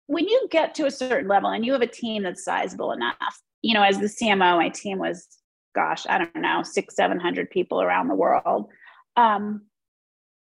[0.07, 3.41] When you get to a certain level and you have a team that's sizable enough,
[3.61, 5.27] you know, as the CMO, my team was,
[5.75, 8.69] gosh, I don't know, six, seven hundred people around the world.
[9.15, 9.63] Um,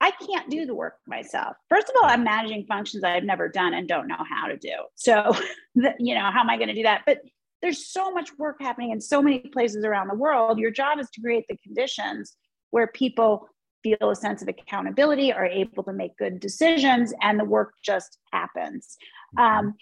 [0.01, 1.55] I can't do the work myself.
[1.69, 4.73] First of all, I'm managing functions I've never done and don't know how to do.
[4.95, 5.33] So,
[5.97, 7.03] you know, how am I going to do that?
[7.05, 7.19] But
[7.63, 10.59] there's so much work happening in so many places around the world.
[10.59, 12.35] Your job is to create the conditions
[12.71, 13.47] where people
[13.81, 18.17] feel a sense of accountability, are able to make good decisions, and the work just
[18.33, 18.97] happens.
[19.37, 19.75] Um,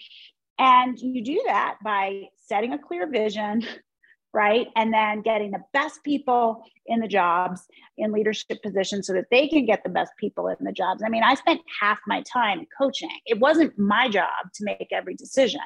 [0.58, 3.66] and you do that by setting a clear vision,
[4.32, 4.68] right?
[4.76, 7.62] And then getting the best people in the jobs
[7.98, 11.02] in leadership positions so that they can get the best people in the jobs.
[11.04, 13.10] I mean, I spent half my time coaching.
[13.26, 15.60] It wasn't my job to make every decision.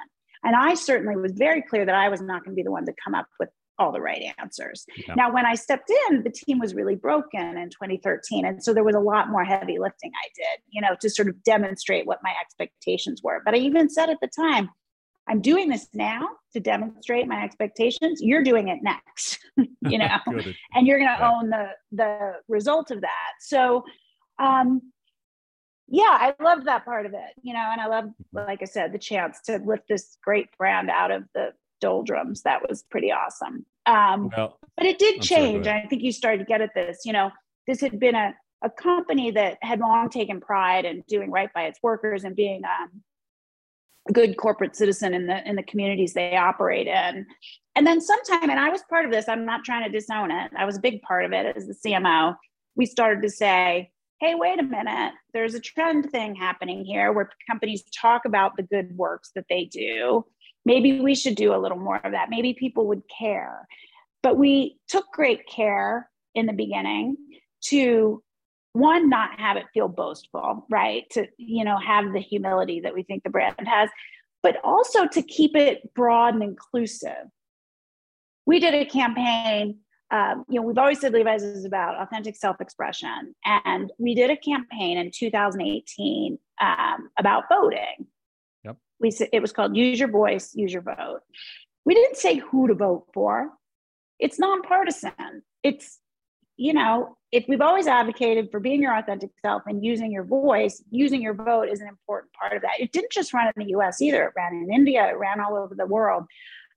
[0.45, 2.87] And I certainly was very clear that I was not going to be the one
[2.87, 4.87] to come up with all the right answers.
[4.97, 5.15] Yeah.
[5.15, 8.47] Now, when I stepped in, the team was really broken in 2013.
[8.47, 11.29] And so there was a lot more heavy lifting I did, you know, to sort
[11.29, 13.43] of demonstrate what my expectations were.
[13.45, 14.71] But I even said at the time,
[15.29, 18.21] I'm doing this now to demonstrate my expectations.
[18.23, 19.67] You're doing it next, you
[19.99, 20.19] know,
[20.75, 21.31] and you're going to yeah.
[21.31, 23.33] own the the result of that.
[23.41, 23.85] So,
[24.39, 24.81] um,
[25.89, 28.37] yeah, I love that part of it, you know, and I love, mm-hmm.
[28.37, 32.43] like I said, the chance to lift this great brand out of the doldrums.
[32.43, 33.65] That was pretty awesome.
[33.87, 35.65] Um, well, but it did I'm change.
[35.67, 37.01] Sorry, I think you started to get at this.
[37.05, 37.31] You know,
[37.67, 41.65] this had been a a company that had long taken pride in doing right by
[41.65, 43.03] its workers and being um,
[44.09, 47.27] a good corporate citizen in the in the communities they operate in.
[47.75, 49.29] And then sometime, and I was part of this.
[49.29, 50.51] I'm not trying to disown it.
[50.57, 52.35] I was a big part of it as the CMO.
[52.75, 57.31] We started to say, hey, wait a minute, there's a trend thing happening here where
[57.51, 60.25] companies talk about the good works that they do.
[60.65, 62.31] Maybe we should do a little more of that.
[62.31, 63.69] Maybe people would care.
[64.23, 67.17] But we took great care in the beginning
[67.65, 68.23] to
[68.73, 73.03] one not have it feel boastful right to you know have the humility that we
[73.03, 73.89] think the brand has
[74.43, 77.25] but also to keep it broad and inclusive
[78.45, 79.79] we did a campaign
[80.11, 84.37] um, you know, we've always said Levi's is about authentic self-expression, and we did a
[84.37, 88.07] campaign in 2018 um, about voting.
[88.65, 88.77] Yep.
[89.01, 91.21] We said it was called "Use Your Voice, Use Your Vote."
[91.85, 93.51] We didn't say who to vote for.
[94.19, 95.43] It's nonpartisan.
[95.63, 95.99] It's
[96.57, 100.83] you know, if we've always advocated for being your authentic self and using your voice,
[100.91, 102.81] using your vote is an important part of that.
[102.81, 105.57] It didn't just run in the US either, it ran in India, it ran all
[105.57, 106.25] over the world.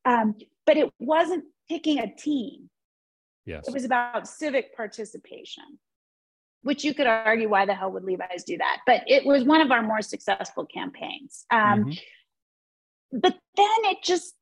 [0.06, 2.69] Um, but it wasn't picking a team,
[3.50, 3.68] Yes.
[3.68, 5.64] It was about civic participation,
[6.62, 8.82] which you could argue why the hell would Levi's do that?
[8.86, 11.46] But it was one of our more successful campaigns.
[11.50, 13.20] Um, mm-hmm.
[13.20, 14.36] But then it just,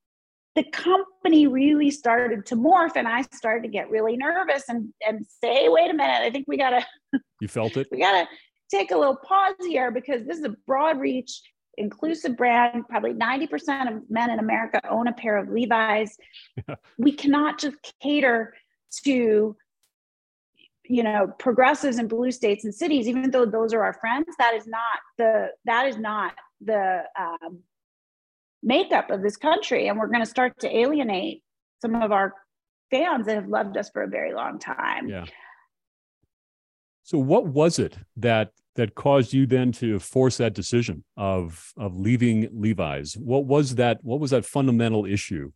[0.55, 5.25] the company really started to morph and I started to get really nervous and, and
[5.41, 7.21] say, wait a minute, I think we got to.
[7.39, 7.87] You felt it?
[7.91, 8.27] we got to
[8.69, 11.41] take a little pause here because this is a broad reach
[11.77, 12.83] inclusive brand.
[12.89, 16.17] Probably 90% of men in America own a pair of Levi's.
[16.97, 18.53] we cannot just cater
[19.03, 19.55] to
[20.89, 24.53] you know progressives in blue states and cities even though those are our friends that
[24.53, 27.59] is not the that is not the um,
[28.63, 29.87] makeup of this country.
[29.87, 31.43] And we're going to start to alienate
[31.81, 32.33] some of our
[32.91, 35.07] fans that have loved us for a very long time.
[35.07, 35.25] Yeah.
[37.03, 41.95] So what was it that that caused you then to force that decision of of
[41.95, 43.15] leaving levi's?
[43.15, 45.51] What was that what was that fundamental issue?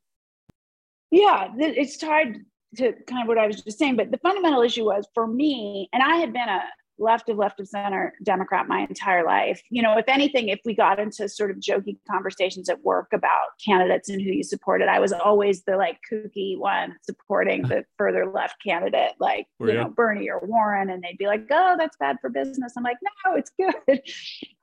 [1.11, 2.37] Yeah it's tied
[2.77, 5.89] to kind of what I was just saying, but the fundamental issue was for me,
[5.93, 6.61] and I had been a
[7.01, 9.61] left of left of center Democrat my entire life.
[9.69, 13.57] You know, if anything, if we got into sort of jokey conversations at work about
[13.63, 18.25] candidates and who you supported, I was always the like kooky one supporting the further
[18.25, 21.97] left candidate, like Were you know Bernie or Warren, and they'd be like, "Oh, that's
[21.97, 24.01] bad for business." I'm like, "No, it's good."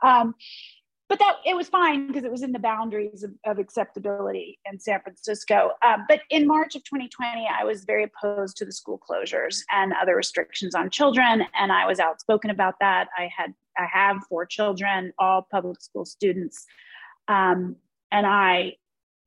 [0.01, 0.37] Um,
[1.09, 4.79] but that it was fine because it was in the boundaries of, of acceptability in
[4.79, 5.71] San Francisco.
[5.83, 9.95] Um, but in March of 2020, I was very opposed to the school closures and
[10.01, 13.09] other restrictions on children, and I was outspoken about that.
[13.17, 16.67] I had I have four children, all public school students,
[17.29, 17.77] um,
[18.11, 18.75] and I,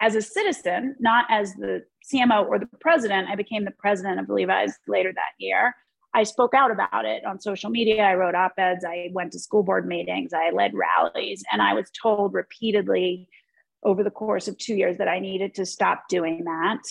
[0.02, 4.30] as a citizen, not as the CMO or the president, I became the president of
[4.30, 5.76] Levi's later that year.
[6.14, 8.04] I spoke out about it on social media.
[8.04, 8.84] I wrote op eds.
[8.86, 10.34] I went to school board meetings.
[10.34, 11.44] I led rallies.
[11.52, 13.30] And I was told repeatedly
[13.84, 16.82] over the course of two years that I needed to stop doing that,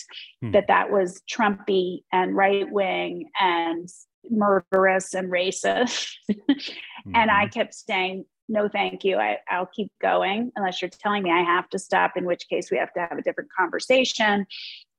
[0.41, 0.51] hmm.
[0.51, 3.87] that that was Trumpy and right wing and
[4.29, 6.09] murderous and racist.
[6.29, 6.53] mm-hmm.
[7.15, 7.59] And I mm-hmm.
[7.59, 9.17] kept saying, no, thank you.
[9.17, 12.69] I, I'll keep going unless you're telling me I have to stop, in which case
[12.69, 14.45] we have to have a different conversation.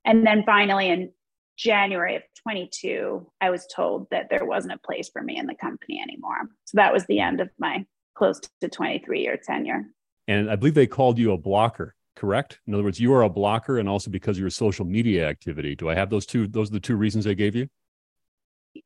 [0.05, 1.13] And then finally, in
[1.57, 5.55] January of 22, I was told that there wasn't a place for me in the
[5.55, 6.49] company anymore.
[6.65, 9.87] So that was the end of my close to 23 year tenure.
[10.29, 12.61] And I believe they called you a blocker, correct?
[12.67, 15.75] In other words, you are a blocker and also because of your social media activity.
[15.75, 16.47] Do I have those two?
[16.47, 17.69] Those are the two reasons they gave you?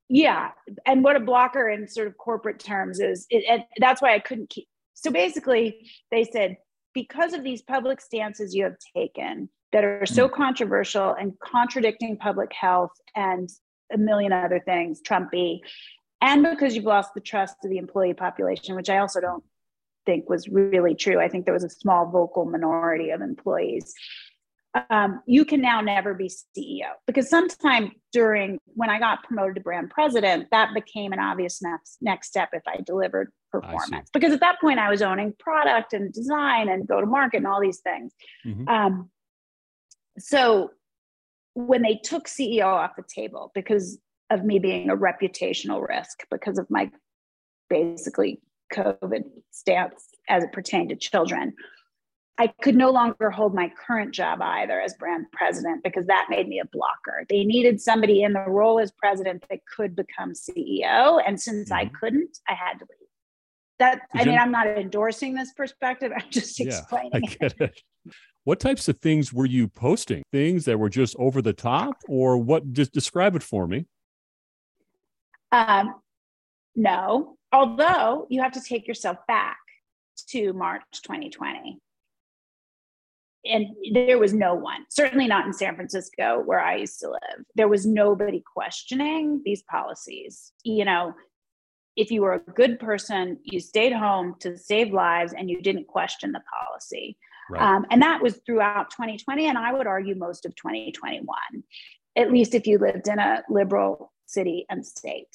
[0.09, 0.51] Yeah.
[0.85, 4.19] And what a blocker in sort of corporate terms is, it, and that's why I
[4.19, 4.67] couldn't keep.
[4.95, 6.57] So basically, they said,
[6.95, 10.33] because of these public stances you have taken, that are so mm.
[10.33, 13.49] controversial and contradicting public health and
[13.93, 15.61] a million other things, Trumpy,
[16.21, 19.45] and because you've lost the trust of the employee population, which I also don't
[20.07, 21.21] think was really true.
[21.21, 23.93] I think there was a small vocal minority of employees.
[24.91, 29.61] Um, you can now never be CEO because sometime during when I got promoted to
[29.63, 34.11] brand president, that became an obvious next, next step if I delivered performance.
[34.13, 37.47] Because at that point, I was owning product and design and go to market and
[37.47, 38.13] all these things.
[38.45, 38.69] Mm-hmm.
[38.69, 39.11] Um,
[40.19, 40.71] so
[41.55, 43.99] when they took CEO off the table because
[44.31, 46.91] of me being a reputational risk because of my
[47.71, 48.41] basically
[48.73, 51.55] COVID stance as it pertained to children.
[52.39, 56.49] I could no longer hold my current job either as brand president because that made
[56.49, 57.25] me a blocker.
[57.31, 61.23] They needed somebody in the role as president that could become CEO.
[61.27, 61.89] And since mm-hmm.
[61.89, 63.09] I couldn't, I had to leave.
[63.79, 66.13] That I mean, I'm not endorsing this perspective.
[66.17, 67.11] I'm just explaining.
[67.13, 67.19] yeah.
[67.19, 67.61] I get it.
[67.61, 68.15] it.
[68.47, 70.23] What types of things were you posting?
[70.31, 72.73] Things that were just over the top, or what?
[72.73, 73.87] Just describe it for me.
[75.51, 75.97] Um,
[76.77, 79.59] no, although you have to take yourself back
[80.29, 81.81] to March 2020
[83.45, 87.45] and there was no one, certainly not in San Francisco where I used to live.
[87.57, 90.53] There was nobody questioning these policies.
[90.63, 91.15] You know,
[91.97, 95.89] if you were a good person, you stayed home to save lives and you didn't
[95.89, 97.17] question the policy.
[97.51, 97.63] Right.
[97.63, 101.27] Um, and that was throughout 2020, and I would argue most of 2021,
[102.17, 105.29] at least if you lived in a liberal city and state.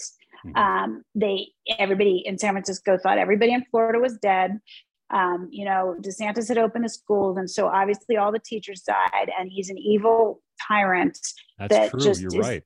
[0.46, 0.58] Mm-hmm.
[0.58, 4.60] Um, they everybody in San Francisco thought everybody in Florida was dead.
[5.12, 9.30] Um, you know, DeSantis had opened the schools, and so obviously all the teachers died,
[9.38, 11.18] and he's an evil tyrant
[11.60, 12.00] That's that true.
[12.00, 12.64] just You're right.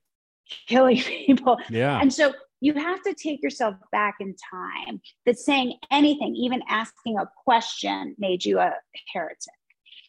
[0.67, 1.58] killing people.
[1.69, 1.99] Yeah.
[1.99, 2.34] And so
[2.65, 8.15] you have to take yourself back in time that saying anything, even asking a question,
[8.17, 8.73] made you a
[9.13, 9.38] heretic.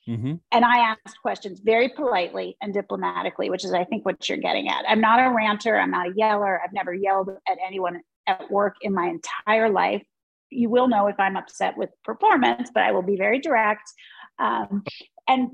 [0.09, 0.35] Mm-hmm.
[0.53, 4.69] And I asked questions very politely and diplomatically, which is, I think, what you're getting
[4.69, 4.85] at.
[4.88, 5.77] I'm not a ranter.
[5.77, 6.61] I'm not a yeller.
[6.62, 10.03] I've never yelled at anyone at work in my entire life
[10.51, 13.90] you will know if I'm upset with performance, but I will be very direct
[14.38, 14.85] um,
[15.29, 15.51] and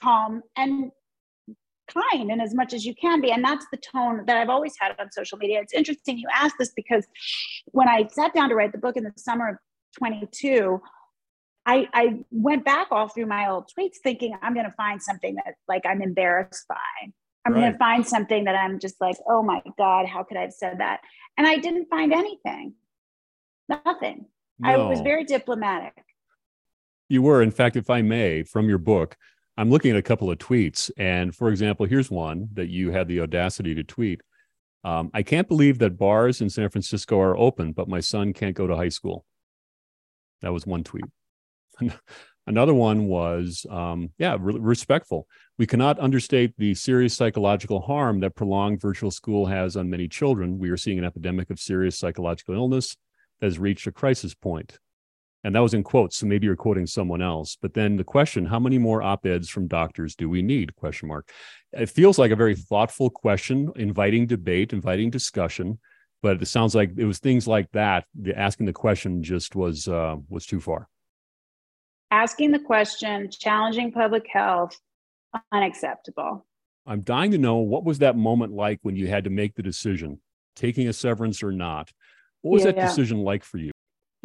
[0.00, 0.90] calm and
[1.86, 3.30] kind and as much as you can be.
[3.30, 5.60] And that's the tone that I've always had on social media.
[5.60, 7.06] It's interesting you asked this because
[7.66, 9.56] when I sat down to write the book in the summer of
[9.98, 10.80] 22,
[11.66, 15.34] I, I went back all through my old tweets thinking I'm going to find something
[15.36, 16.76] that like I'm embarrassed by.
[17.44, 17.60] I'm right.
[17.60, 20.52] going to find something that I'm just like, oh my God, how could I have
[20.52, 21.00] said that?
[21.36, 22.74] And I didn't find anything,
[23.68, 24.26] nothing.
[24.58, 24.68] No.
[24.68, 25.92] I was very diplomatic.
[27.08, 29.16] You were, in fact, if I may, from your book,
[29.56, 30.90] I'm looking at a couple of tweets.
[30.96, 34.20] And for example, here's one that you had the audacity to tweet.
[34.84, 38.54] Um, I can't believe that bars in San Francisco are open, but my son can't
[38.54, 39.24] go to high school.
[40.42, 41.04] That was one tweet.
[42.46, 45.26] Another one was, um, yeah, re- respectful.
[45.58, 50.58] We cannot understate the serious psychological harm that prolonged virtual school has on many children.
[50.58, 52.96] We are seeing an epidemic of serious psychological illness
[53.40, 54.78] that has reached a crisis point.
[55.46, 57.56] And that was in quotes, so maybe you're quoting someone else.
[57.62, 60.74] But then the question, how many more op-eds from doctors do we need?
[60.74, 61.30] Question mark.
[61.72, 65.78] It feels like a very thoughtful question, inviting debate, inviting discussion.
[66.20, 68.06] But it sounds like it was things like that.
[68.20, 70.88] The asking the question just was uh, was too far.
[72.10, 74.76] Asking the question, challenging public health,
[75.52, 76.44] unacceptable.
[76.86, 79.62] I'm dying to know what was that moment like when you had to make the
[79.62, 80.20] decision,
[80.56, 81.92] taking a severance or not.
[82.42, 83.70] What was yeah, that decision like for you?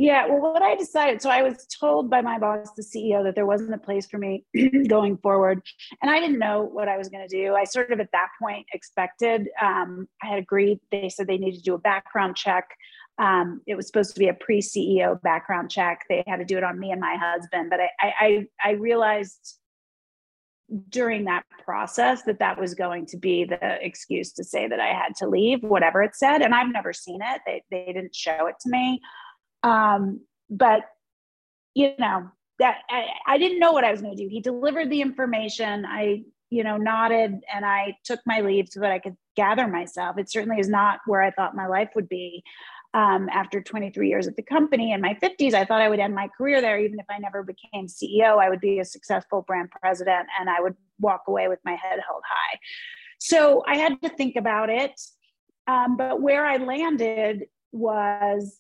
[0.02, 3.36] Yeah, well, what I decided, so I was told by my boss, the CEO, that
[3.36, 4.44] there wasn't a place for me
[4.88, 5.62] going forward.
[6.02, 7.54] And I didn't know what I was going to do.
[7.54, 11.60] I sort of at that point expected, um, I had agreed, they said they needed
[11.60, 12.68] to do a background check.
[13.20, 16.00] Um, it was supposed to be a pre CEO background check.
[16.10, 17.70] They had to do it on me and my husband.
[17.70, 19.60] But I, I, I realized
[20.90, 24.94] during that process that that was going to be the excuse to say that I
[24.96, 26.42] had to leave, whatever it said.
[26.42, 27.42] And I've never seen it.
[27.46, 29.00] They, they didn't show it to me.
[29.64, 30.82] Um, but,
[31.74, 34.30] you know, that I, I didn't know what I was going to do.
[34.30, 35.86] He delivered the information.
[35.86, 40.18] I, you know, nodded and I took my leave so that I could gather myself.
[40.18, 42.44] It certainly is not where I thought my life would be
[42.94, 44.92] um, after 23 years at the company.
[44.92, 46.78] In my 50s, I thought I would end my career there.
[46.78, 50.60] Even if I never became CEO, I would be a successful brand president and I
[50.60, 52.60] would walk away with my head held high.
[53.20, 55.00] So I had to think about it.
[55.68, 58.60] Um, but where I landed was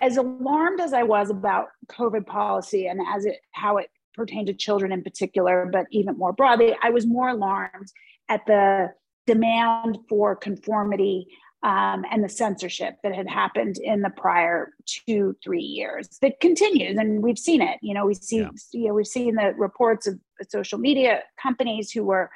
[0.00, 4.54] as alarmed as I was about COVID policy and as it how it pertained to
[4.54, 7.92] children in particular, but even more broadly, I was more alarmed
[8.28, 8.92] at the
[9.26, 11.26] demand for conformity
[11.62, 16.98] um, and the censorship that had happened in the prior two, three years that continues.
[16.98, 17.78] And we've seen it.
[17.82, 18.48] You know, we see, yeah.
[18.72, 20.18] you know, we've seen the reports of
[20.48, 22.30] social media companies who were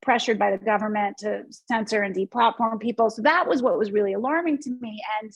[0.00, 3.10] pressured by the government to censor and deplatform people.
[3.10, 5.02] So that was what was really alarming to me.
[5.20, 5.32] And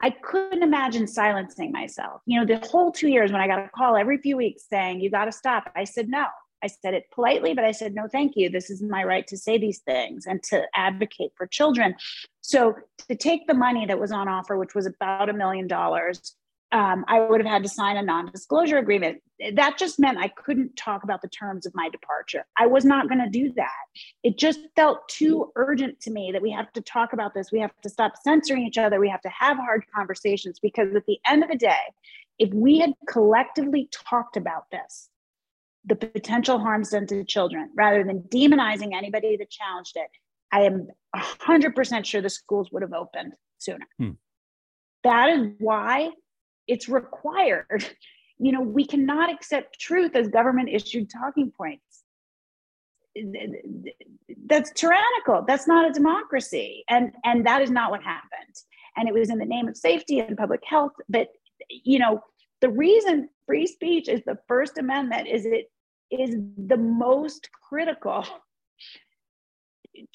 [0.00, 2.22] I couldn't imagine silencing myself.
[2.26, 5.00] You know, the whole two years when I got a call every few weeks saying,
[5.00, 6.26] you got to stop, I said no.
[6.62, 8.50] I said it politely, but I said, no, thank you.
[8.50, 11.94] This is my right to say these things and to advocate for children.
[12.40, 12.74] So
[13.08, 16.34] to take the money that was on offer, which was about a million dollars,
[16.70, 19.22] um, I would have had to sign a non disclosure agreement.
[19.54, 22.44] That just meant I couldn't talk about the terms of my departure.
[22.58, 23.70] I was not going to do that.
[24.22, 27.50] It just felt too urgent to me that we have to talk about this.
[27.50, 29.00] We have to stop censoring each other.
[29.00, 31.78] We have to have hard conversations because at the end of the day,
[32.38, 35.08] if we had collectively talked about this,
[35.84, 40.10] the potential harms done to children, rather than demonizing anybody that challenged it,
[40.52, 43.86] I am 100% sure the schools would have opened sooner.
[43.98, 44.10] Hmm.
[45.04, 46.10] That is why
[46.68, 47.84] it's required.
[48.40, 52.04] You know, we cannot accept truth as government issued talking points.
[54.46, 55.44] That's tyrannical.
[55.44, 56.84] That's not a democracy.
[56.88, 58.54] And, and that is not what happened.
[58.96, 60.92] And it was in the name of safety and public health.
[61.08, 61.30] But,
[61.68, 62.20] you know,
[62.60, 65.68] the reason free speech is the First Amendment is it
[66.12, 66.36] is
[66.68, 68.24] the most critical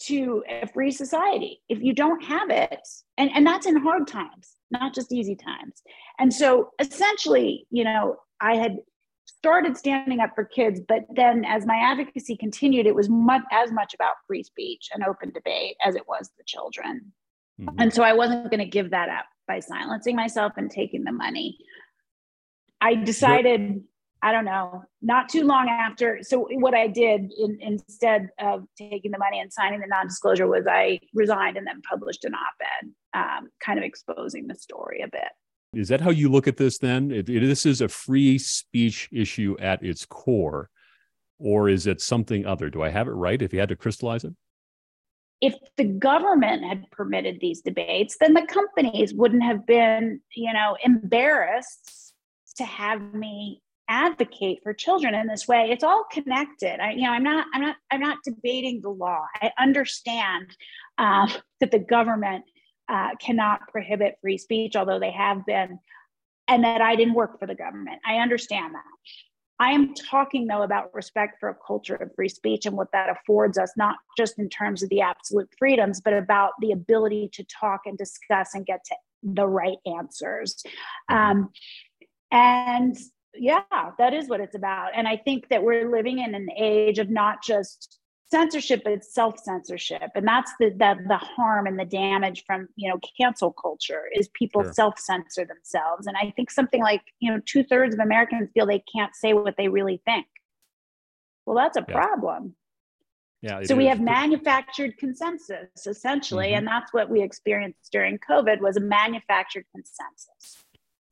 [0.02, 1.62] to a free society.
[1.70, 5.82] If you don't have it, and, and that's in hard times, not just easy times.
[6.20, 8.78] And so essentially, you know, I had
[9.26, 13.72] started standing up for kids, but then as my advocacy continued, it was much as
[13.72, 17.14] much about free speech and open debate as it was the children.
[17.60, 17.80] Mm-hmm.
[17.80, 21.12] And so I wasn't going to give that up by silencing myself and taking the
[21.12, 21.58] money.
[22.82, 23.84] I decided
[24.24, 26.20] I don't know, not too long after.
[26.22, 30.66] So what I did in, instead of taking the money and signing the non-disclosure was
[30.66, 35.28] I resigned and then published an op-ed, um, kind of exposing the story a bit.
[35.74, 36.78] Is that how you look at this?
[36.78, 40.70] Then it, it, this is a free speech issue at its core,
[41.38, 42.70] or is it something other?
[42.70, 43.42] Do I have it right?
[43.42, 44.34] If you had to crystallize it.
[45.42, 50.78] If the government had permitted these debates, then the companies wouldn't have been, you know,
[50.82, 52.14] embarrassed
[52.56, 55.70] to have me advocate for children in this way.
[55.72, 56.80] It's all connected.
[56.80, 59.26] I you know i'm not i'm not i'm not debating the law.
[59.42, 60.56] I understand
[60.98, 61.30] um,
[61.60, 62.46] that the government
[62.90, 65.80] uh, cannot prohibit free speech although they have been
[66.48, 68.00] and that i didn't work for the government.
[68.06, 68.84] I understand that.
[69.60, 73.10] I am talking though about respect for a culture of free speech and what that
[73.10, 77.44] affords us not just in terms of the absolute freedoms but about the ability to
[77.46, 80.62] talk and discuss and get to the right answers.
[81.10, 81.50] Um,
[82.32, 82.98] and
[83.36, 83.62] yeah,
[83.98, 84.92] that is what it's about.
[84.96, 88.00] And I think that we're living in an age of not just
[88.34, 92.90] censorship but self censorship and that's the, the the harm and the damage from you
[92.90, 94.74] know cancel culture is people sure.
[94.74, 98.84] self censor themselves and i think something like you know two-thirds of americans feel they
[98.92, 100.26] can't say what they really think
[101.46, 101.94] well that's a yeah.
[101.94, 102.56] problem
[103.44, 106.58] yeah, so we have manufactured consensus essentially mm-hmm.
[106.60, 110.63] and that's what we experienced during covid was a manufactured consensus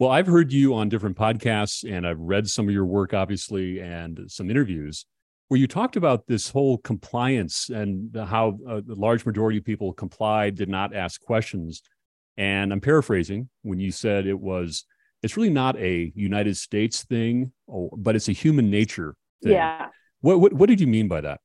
[0.02, 3.82] well, I've heard you on different podcasts and I've read some of your work, obviously,
[3.82, 5.06] and some interviews
[5.48, 9.94] where you talked about this whole compliance and how uh, a large majority of people
[9.94, 11.84] complied, did not ask questions.
[12.36, 14.86] And I'm paraphrasing when you said it was,
[15.22, 19.52] it's really not a United States thing, but it's a human nature thing.
[19.52, 19.90] Yeah.
[20.22, 21.42] What, what, what did you mean by that?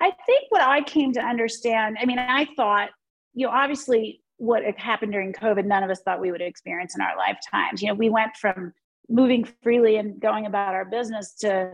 [0.00, 2.90] I think what I came to understand, I mean, I thought,
[3.34, 7.00] you know, obviously what happened during COVID, none of us thought we would experience in
[7.00, 7.82] our lifetimes.
[7.82, 8.72] You know, we went from
[9.08, 11.72] moving freely and going about our business to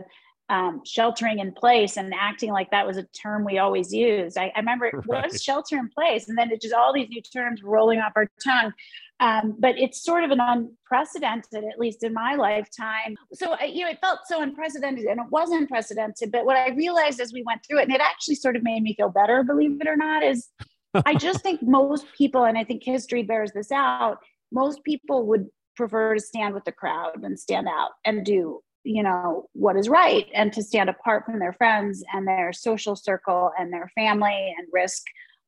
[0.49, 4.37] um, sheltering in place and acting like that was a term we always used.
[4.37, 5.31] I, I remember right.
[5.31, 8.29] was shelter in place, and then it just all these new terms rolling off our
[8.43, 8.73] tongue.
[9.19, 13.15] Um, but it's sort of an unprecedented, at least in my lifetime.
[13.31, 16.31] So you know, it felt so unprecedented, and it was unprecedented.
[16.31, 18.83] But what I realized as we went through it, and it actually sort of made
[18.83, 20.49] me feel better, believe it or not, is
[21.05, 24.19] I just think most people, and I think history bears this out,
[24.51, 29.01] most people would prefer to stand with the crowd and stand out and do you
[29.01, 33.51] know what is right and to stand apart from their friends and their social circle
[33.57, 35.03] and their family and risk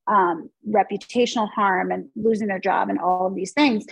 [0.07, 3.85] um, reputational harm and losing their job and all of these things.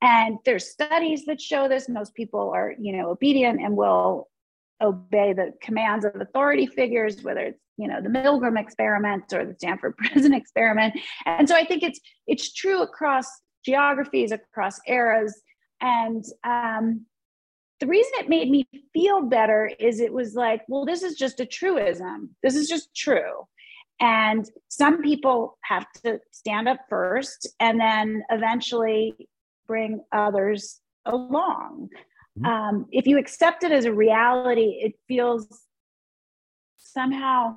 [0.00, 1.88] And there's studies that show this.
[1.88, 4.28] Most people are you know obedient and will
[4.80, 9.54] obey the commands of authority figures, whether it's you know the Milgram experiment or the
[9.54, 10.94] Stanford Prison experiment.
[11.24, 13.26] And so I think it's it's true across
[13.64, 15.42] geographies, across eras.
[15.80, 17.04] And um,
[17.80, 21.40] the reason it made me feel better is it was like, well, this is just
[21.40, 22.30] a truism.
[22.42, 23.46] This is just true.
[24.00, 29.14] And some people have to stand up first and then eventually
[29.66, 31.88] bring others along.
[32.38, 32.46] Mm-hmm.
[32.46, 35.65] Um, if you accept it as a reality, it feels
[36.96, 37.56] somehow,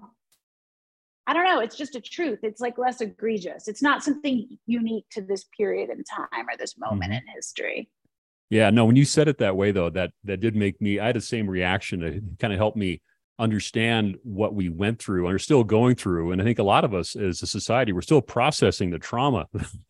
[1.26, 2.40] I don't know, it's just a truth.
[2.44, 3.68] It's like less egregious.
[3.70, 7.28] It's not something unique to this period in time or this moment mm-hmm.
[7.28, 7.90] in history.
[8.50, 11.08] Yeah, no, when you said it that way though, that that did make me I
[11.08, 12.04] had the same reaction.
[12.04, 13.02] It kind of helped me
[13.38, 16.32] understand what we went through and are still going through.
[16.32, 19.48] And I think a lot of us as a society, we're still processing the trauma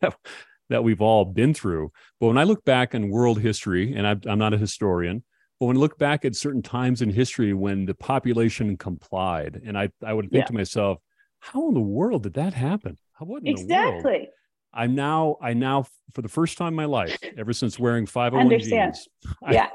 [0.68, 1.90] that, we've all been through.
[2.20, 5.24] But when I look back in world history, and I, I'm not a historian,
[5.60, 9.76] but when I look back at certain times in history when the population complied, and
[9.76, 10.46] I, I would think yeah.
[10.46, 10.98] to myself,
[11.38, 12.96] how in the world did that happen?
[13.12, 14.30] How what exactly?
[14.72, 15.84] I'm now, I now,
[16.14, 18.94] for the first time in my life, ever since wearing 501 Understand.
[18.94, 19.08] jeans,
[19.50, 19.68] yeah.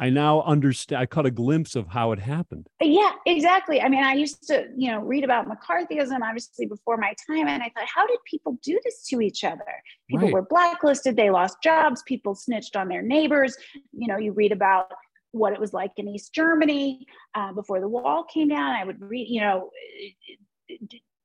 [0.00, 1.02] I now understand.
[1.02, 2.68] I caught a glimpse of how it happened.
[2.80, 3.80] Yeah, exactly.
[3.80, 7.62] I mean, I used to, you know, read about McCarthyism, obviously before my time, and
[7.62, 9.64] I thought, how did people do this to each other?
[10.08, 10.34] People right.
[10.34, 13.56] were blacklisted, they lost jobs, people snitched on their neighbors.
[13.92, 14.92] You know, you read about
[15.32, 18.70] what it was like in East Germany uh, before the wall came down.
[18.70, 19.70] I would read, you know,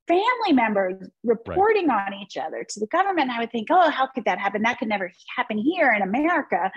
[0.06, 2.12] family members reporting right.
[2.12, 3.30] on each other to the government.
[3.30, 4.62] I would think, oh, how could that happen?
[4.62, 6.70] That could never happen here in America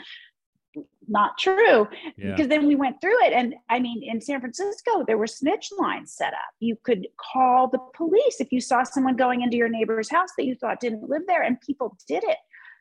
[1.08, 2.32] not true yeah.
[2.32, 5.70] because then we went through it and i mean in san francisco there were snitch
[5.78, 9.70] lines set up you could call the police if you saw someone going into your
[9.70, 12.38] neighbor's house that you thought didn't live there and people did it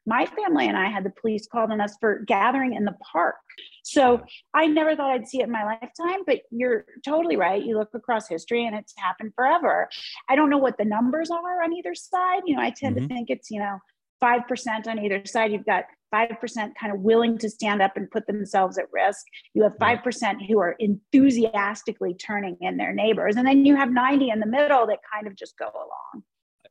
[0.06, 3.36] my family and i had the police called on us for gathering in the park
[3.84, 4.22] so
[4.54, 7.90] i never thought i'd see it in my lifetime but you're totally right you look
[7.94, 9.88] across history and it's happened forever
[10.28, 13.08] i don't know what the numbers are on either side you know i tend mm-hmm.
[13.08, 13.78] to think it's you know
[14.22, 15.52] 5% on either side.
[15.52, 15.84] You've got
[16.14, 19.24] 5% kind of willing to stand up and put themselves at risk.
[19.54, 23.36] You have 5% who are enthusiastically turning in their neighbors.
[23.36, 26.24] And then you have 90 in the middle that kind of just go along.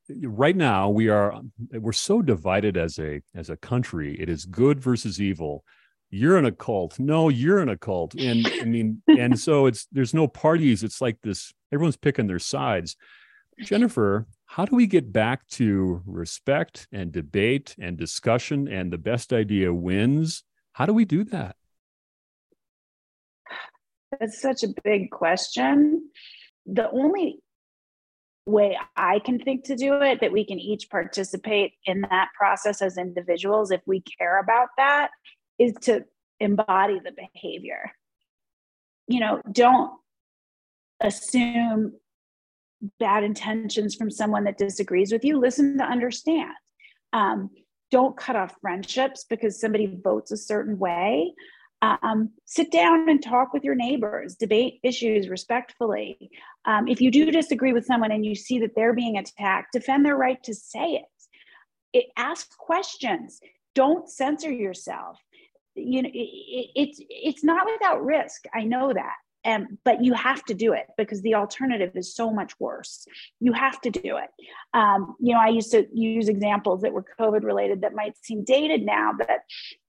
[0.10, 1.42] Right now we are
[1.72, 4.20] we're so divided as a as a country.
[4.20, 5.64] It is good versus evil.
[6.12, 7.00] You're in a cult.
[7.00, 8.14] No, you're in a cult.
[8.14, 10.84] And I mean, and so it's there's no parties.
[10.84, 12.96] It's like this, everyone's picking their sides.
[13.62, 19.34] Jennifer, how do we get back to respect and debate and discussion and the best
[19.34, 20.44] idea wins?
[20.74, 21.56] How do we do that?
[24.20, 26.10] That's such a big question.
[26.66, 27.40] The only
[28.46, 32.82] way I can think to do it that we can each participate in that process
[32.82, 35.10] as individuals, if we care about that,
[35.58, 36.06] is to
[36.40, 37.92] embody the behavior.
[39.08, 39.92] You know, don't
[41.02, 41.94] assume
[43.00, 46.54] bad intentions from someone that disagrees with you, listen to understand.
[47.14, 47.50] Um,
[47.92, 51.34] don't cut off friendships because somebody votes a certain way.
[51.82, 56.32] Um, sit down and talk with your neighbors, debate issues respectfully.
[56.66, 60.04] Um, if you do disagree with someone and you see that they're being attacked, defend
[60.04, 61.06] their right to say it.
[61.94, 63.40] it ask questions.
[63.76, 65.20] Don't censor yourself.
[65.76, 68.46] You know, it, it, it's it's not without risk.
[68.54, 69.16] I know that
[69.46, 73.06] and but you have to do it because the alternative is so much worse.
[73.40, 74.30] You have to do it.
[74.74, 78.44] Um, you know i used to use examples that were covid related that might seem
[78.44, 79.42] dated now but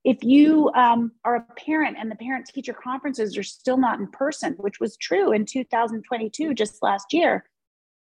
[0.04, 4.06] if you um, are a parent and the parent teacher conferences are still not in
[4.08, 7.44] person which was true in 2022 just last year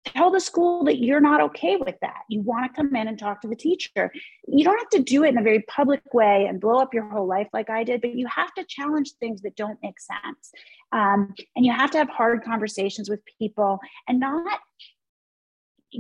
[0.04, 2.22] tell the school that you're not okay with that.
[2.28, 4.12] You want to come in and talk to the teacher.
[4.46, 7.08] You don't have to do it in a very public way and blow up your
[7.08, 10.52] whole life like I did, but you have to challenge things that don't make sense.
[10.92, 14.60] Um, and you have to have hard conversations with people and not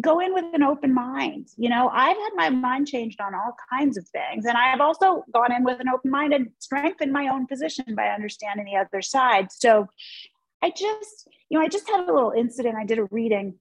[0.00, 1.48] go in with an open mind.
[1.56, 4.44] You know, I've had my mind changed on all kinds of things.
[4.44, 8.08] And I've also gone in with an open mind and strengthened my own position by
[8.08, 9.52] understanding the other side.
[9.52, 9.88] So
[10.62, 12.76] I just, you know, I just had a little incident.
[12.76, 13.54] I did a reading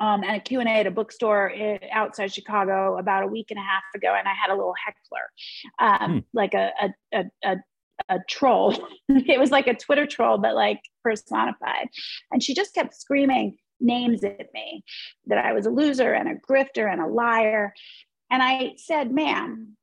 [0.00, 1.52] um, and a Q&A at a bookstore
[1.92, 5.30] outside Chicago about a week and a half ago, and I had a little heckler,
[5.78, 6.18] um, hmm.
[6.32, 6.70] like a,
[7.12, 7.56] a, a,
[8.08, 8.76] a troll.
[9.08, 11.88] it was like a Twitter troll, but like personified.
[12.30, 14.82] And she just kept screaming names at me
[15.26, 17.72] that I was a loser and a grifter and a liar.
[18.30, 19.76] And I said, ma'am,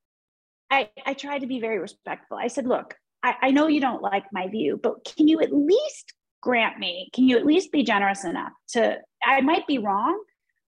[0.69, 2.37] I, I tried to be very respectful.
[2.37, 5.53] I said, look, I, I know you don't like my view, but can you at
[5.53, 6.13] least
[6.45, 10.21] grant me can you at least be generous enough to i might be wrong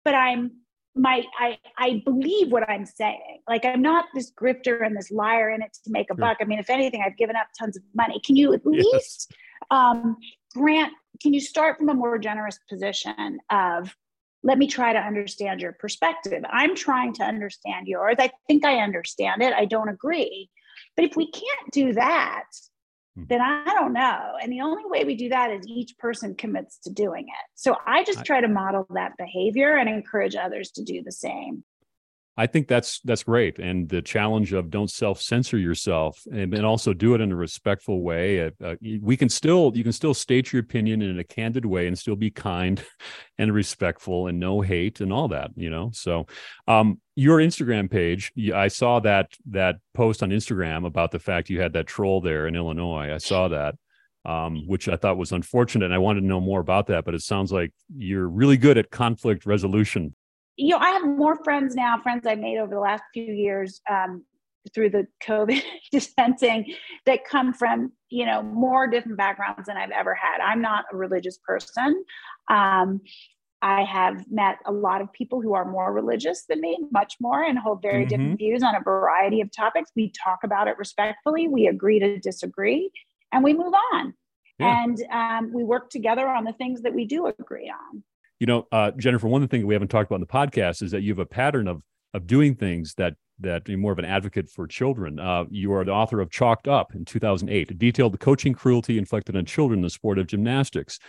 [0.04, 0.52] but i'm
[0.96, 3.42] my i i believe what i'm saying.
[3.48, 6.38] Like i'm not this grifter and this liar in it to make a buck.
[6.42, 8.20] I mean if anything i've given up tons of money.
[8.26, 8.86] Can you at yes.
[8.86, 9.32] least
[9.70, 10.18] um,
[10.56, 13.96] grant can you start from a more generous position of
[14.44, 16.44] let me try to understand your perspective.
[16.50, 18.16] I'm trying to understand yours.
[18.20, 19.54] I think i understand it.
[19.54, 20.50] I don't agree.
[20.96, 22.46] But if we can't do that.
[23.18, 23.28] Mm-hmm.
[23.30, 24.34] then I don't know.
[24.42, 27.46] And the only way we do that is each person commits to doing it.
[27.56, 31.64] So I just try to model that behavior and encourage others to do the same.
[32.40, 36.68] I think that's that's great, and the challenge of don't self censor yourself, and, and,
[36.68, 38.46] also do it in a respectful way.
[38.46, 41.88] Uh, uh, we can still you can still state your opinion in a candid way
[41.88, 42.84] and still be kind
[43.40, 45.50] and respectful and no hate and all that.
[45.56, 46.28] You know, so
[46.68, 51.60] um, your Instagram page, I saw that that post on Instagram about the fact you
[51.60, 53.12] had that troll there in Illinois.
[53.12, 53.76] I saw that.
[54.26, 55.86] Um, which I thought was unfortunate.
[55.86, 58.78] And I wanted to know more about that, but it sounds like you're really good
[58.78, 60.14] at conflict resolution
[60.58, 63.80] you know, I have more friends now, friends I made over the last few years
[63.90, 64.24] um,
[64.74, 66.74] through the COVID dispensing
[67.06, 70.42] that come from, you know, more different backgrounds than I've ever had.
[70.44, 72.04] I'm not a religious person.
[72.50, 73.02] Um,
[73.62, 77.44] I have met a lot of people who are more religious than me, much more,
[77.44, 78.10] and hold very mm-hmm.
[78.10, 79.92] different views on a variety of topics.
[79.96, 82.92] We talk about it respectfully, we agree to disagree,
[83.32, 84.14] and we move on.
[84.60, 84.84] Yeah.
[84.84, 88.04] And um, we work together on the things that we do agree on.
[88.40, 90.82] You know, uh, Jennifer, one of the things we haven't talked about in the podcast
[90.84, 91.82] is that you have a pattern of
[92.14, 95.20] of doing things that that you're more of an advocate for children.
[95.20, 98.98] Uh, you are the author of Chalked Up in 2008, it detailed the coaching cruelty
[98.98, 101.00] inflicted on children in the sport of gymnastics.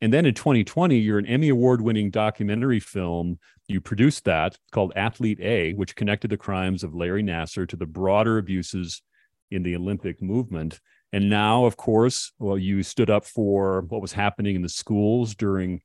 [0.00, 3.38] And then in 2020, you're an Emmy Award winning documentary film.
[3.66, 7.86] You produced that called Athlete A, which connected the crimes of Larry Nassar to the
[7.86, 9.02] broader abuses
[9.50, 10.80] in the Olympic movement.
[11.12, 15.34] And now, of course, well, you stood up for what was happening in the schools
[15.34, 15.80] during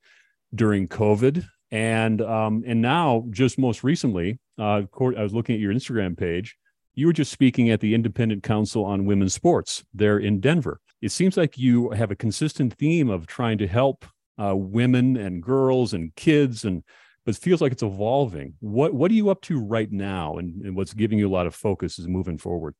[0.54, 5.72] during COVID, and um, and now, just most recently, uh, I was looking at your
[5.72, 6.56] Instagram page.
[6.94, 10.80] You were just speaking at the Independent Council on Women's Sports there in Denver.
[11.00, 14.04] It seems like you have a consistent theme of trying to help
[14.38, 16.84] uh, women and girls and kids, and
[17.24, 18.54] but it feels like it's evolving.
[18.60, 21.46] What what are you up to right now, and, and what's giving you a lot
[21.46, 22.74] of focus is moving forward?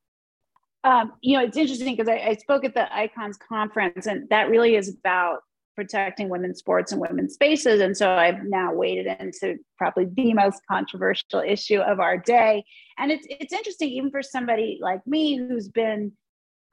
[0.85, 4.51] Um, you know, it's interesting because I, I spoke at the Icons conference, and that
[4.51, 5.41] really is about
[5.75, 7.81] protecting women's sports and women's spaces.
[7.81, 12.65] And so I've now waded into probably the most controversial issue of our day.
[12.99, 16.13] And it's it's interesting, even for somebody like me who's been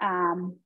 [0.01, 0.57] um,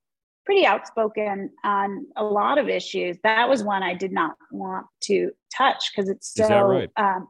[0.44, 3.16] pretty outspoken on a lot of issues.
[3.22, 6.90] That was one I did not want to touch because it's so right?
[6.96, 7.28] um,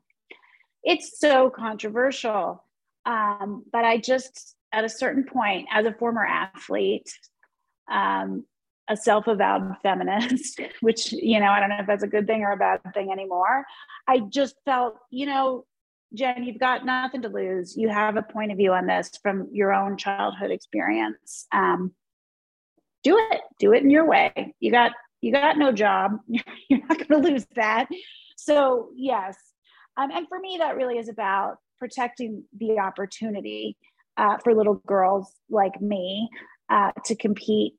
[0.83, 2.65] it's so controversial.
[3.07, 7.09] Um, but I just at a certain point, as a former athlete,
[7.91, 8.45] um,
[8.89, 12.53] a self-avowed feminist which you know i don't know if that's a good thing or
[12.53, 13.65] a bad thing anymore.
[14.07, 15.65] I just felt you know
[16.15, 17.77] jen you've got nothing to lose.
[17.77, 21.47] You have a point of view on this from your own childhood experience.
[21.53, 21.93] Um,
[23.03, 23.41] do it.
[23.59, 24.55] Do it in your way.
[24.61, 26.19] You got you got no job.
[26.27, 27.87] You're not going to lose that.
[28.37, 29.37] So yes.
[29.97, 33.77] Um, and for me that really is about protecting the opportunity
[34.17, 36.29] uh, for little girls like me
[36.69, 37.75] uh, to compete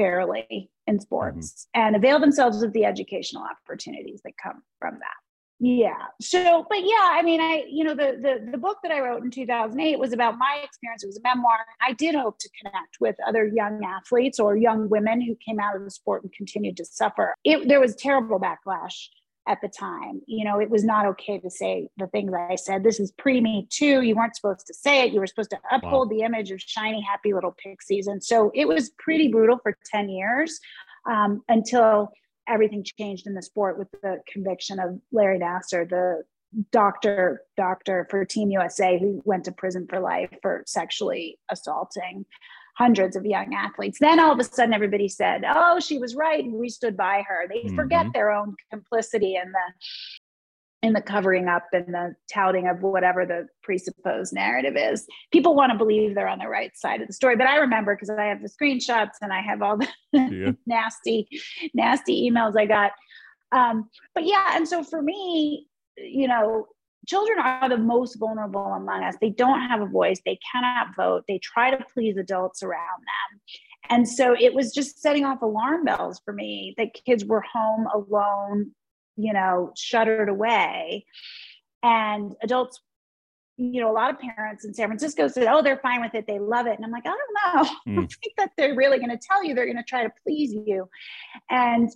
[0.00, 1.80] fairly in sports mm-hmm.
[1.82, 5.20] and avail themselves of the educational opportunities that come from that.
[5.62, 6.06] Yeah.
[6.22, 9.22] So but yeah i mean i you know the, the the book that i wrote
[9.22, 11.04] in 2008 was about my experience.
[11.04, 11.58] It was a memoir.
[11.86, 15.76] I did hope to connect with other young athletes or young women who came out
[15.76, 17.34] of the sport and continued to suffer.
[17.44, 19.08] It there was terrible backlash
[19.48, 20.20] at the time.
[20.26, 22.84] You know, it was not okay to say the things I said.
[22.84, 24.02] This is pre me too.
[24.02, 25.12] You weren't supposed to say it.
[25.12, 26.16] You were supposed to uphold wow.
[26.16, 28.06] the image of shiny, happy little pixies.
[28.06, 30.60] And so it was pretty brutal for 10 years
[31.08, 32.10] um, until
[32.48, 36.22] everything changed in the sport with the conviction of Larry Nassar, the
[36.72, 42.24] doctor doctor for Team USA who went to prison for life for sexually assaulting
[42.76, 43.98] hundreds of young athletes.
[44.00, 47.22] Then all of a sudden, everybody said, "Oh, she was right," and we stood by
[47.26, 47.46] her.
[47.48, 47.76] They mm-hmm.
[47.76, 49.72] forget their own complicity in the
[50.82, 55.06] in the covering up and the touting of whatever the presupposed narrative is.
[55.30, 57.94] People want to believe they're on the right side of the story, but I remember
[57.94, 60.52] because I have the screenshots and I have all the yeah.
[60.66, 61.28] nasty,
[61.74, 62.92] nasty emails I got.
[63.52, 65.66] Um, but yeah, and so for me,
[65.98, 66.66] you know,
[67.06, 69.16] children are the most vulnerable among us.
[69.20, 73.40] They don't have a voice, they cannot vote, they try to please adults around them.
[73.88, 77.86] And so it was just setting off alarm bells for me that kids were home
[77.92, 78.72] alone,
[79.16, 81.06] you know, shuttered away.
[81.82, 82.80] And adults,
[83.56, 86.26] you know, a lot of parents in San Francisco said, oh, they're fine with it.
[86.26, 86.76] They love it.
[86.76, 87.70] And I'm like, I don't know.
[87.88, 87.98] Mm.
[88.04, 90.52] I think that they're really going to tell you, they're going to try to please
[90.52, 90.88] you.
[91.50, 91.90] And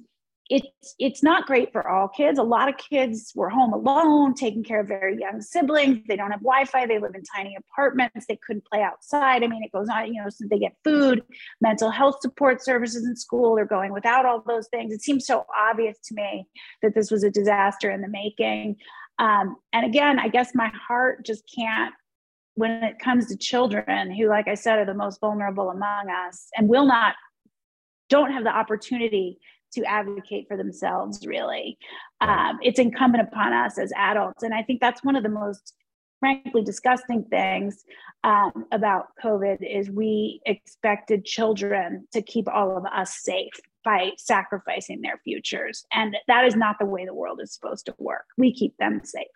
[0.51, 2.39] it's it's not great for all kids.
[2.39, 6.01] A lot of kids were home alone, taking care of very young siblings.
[6.07, 6.87] They don't have Wi-Fi.
[6.87, 8.27] They live in tiny apartments.
[8.27, 9.43] They couldn't play outside.
[9.43, 10.13] I mean, it goes on.
[10.13, 11.23] You know, so they get food,
[11.63, 13.57] mental health support services in school.
[13.57, 14.93] They're going without all those things.
[14.93, 16.47] It seems so obvious to me
[16.83, 18.77] that this was a disaster in the making.
[19.19, 21.95] Um, and again, I guess my heart just can't
[22.57, 26.49] when it comes to children who, like I said, are the most vulnerable among us
[26.57, 27.15] and will not
[28.11, 29.39] don't have the opportunity
[29.75, 31.79] to advocate for themselves really.
[32.21, 34.43] Um, it's incumbent upon us as adults.
[34.43, 35.75] And i think that's one of the most
[36.21, 37.85] frankly disgusting things
[38.23, 43.53] um, about covid is we expected children to keep all of us safe
[43.85, 45.85] by sacrificing their futures.
[45.93, 48.25] And that is not the way the world is supposed to work.
[48.37, 49.27] We keep them safe.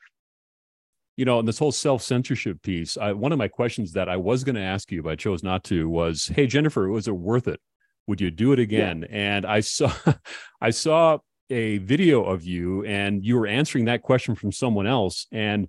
[1.16, 4.16] You know, and this whole self censorship piece, I, one of my questions that I
[4.16, 7.16] was going to ask you, but I chose not to, was, "Hey, Jennifer, was it
[7.16, 7.60] worth it
[8.08, 9.06] would you do it again?
[9.08, 9.16] Yeah.
[9.16, 9.92] And I saw,
[10.60, 11.18] I saw
[11.50, 15.26] a video of you and you were answering that question from someone else.
[15.30, 15.68] And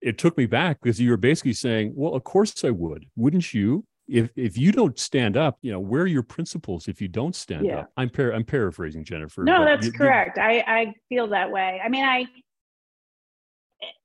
[0.00, 3.06] it took me back because you were basically saying, Well, of course I would.
[3.16, 3.84] Wouldn't you?
[4.08, 7.34] If if you don't stand up, you know, where are your principles if you don't
[7.34, 7.80] stand yeah.
[7.80, 7.92] up?
[7.96, 9.44] I'm par- I'm paraphrasing Jennifer.
[9.44, 10.36] No, that's you, correct.
[10.36, 10.42] You...
[10.42, 11.80] I, I feel that way.
[11.82, 12.26] I mean, I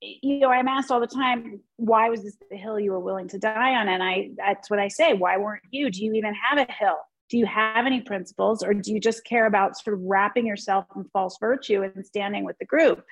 [0.01, 3.27] you know, I'm asked all the time, why was this the hill you were willing
[3.29, 3.87] to die on?
[3.87, 5.13] And I that's what I say.
[5.13, 5.89] Why weren't you?
[5.89, 6.97] Do you even have a hill?
[7.29, 10.85] Do you have any principles or do you just care about sort of wrapping yourself
[10.95, 13.03] in false virtue and standing with the group?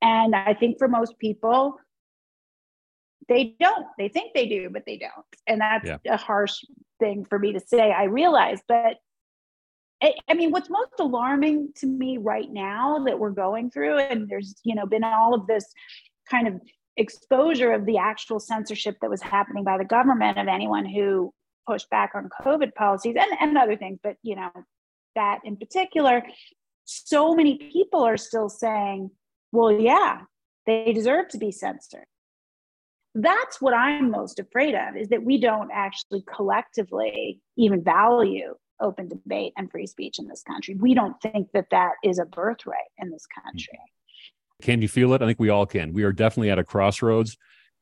[0.00, 1.78] And i think for most people
[3.28, 3.86] they don't.
[3.98, 5.12] They think they do but they don't.
[5.46, 5.98] And that's yeah.
[6.06, 6.64] a harsh
[6.98, 8.96] thing for me to say i realize but
[10.02, 14.28] I, I mean what's most alarming to me right now that we're going through and
[14.28, 15.64] there's you know been all of this
[16.28, 16.60] kind of
[16.96, 21.32] exposure of the actual censorship that was happening by the government of anyone who
[21.68, 24.50] push back on COVID policies and, and other things, but you know,
[25.14, 26.22] that in particular,
[26.84, 29.10] so many people are still saying,
[29.52, 30.22] well, yeah,
[30.66, 32.06] they deserve to be censored.
[33.14, 39.08] That's what I'm most afraid of is that we don't actually collectively even value open
[39.08, 40.74] debate and free speech in this country.
[40.74, 43.80] We don't think that that is a birthright in this country.
[44.62, 45.22] Can you feel it?
[45.22, 45.92] I think we all can.
[45.92, 47.36] We are definitely at a crossroads.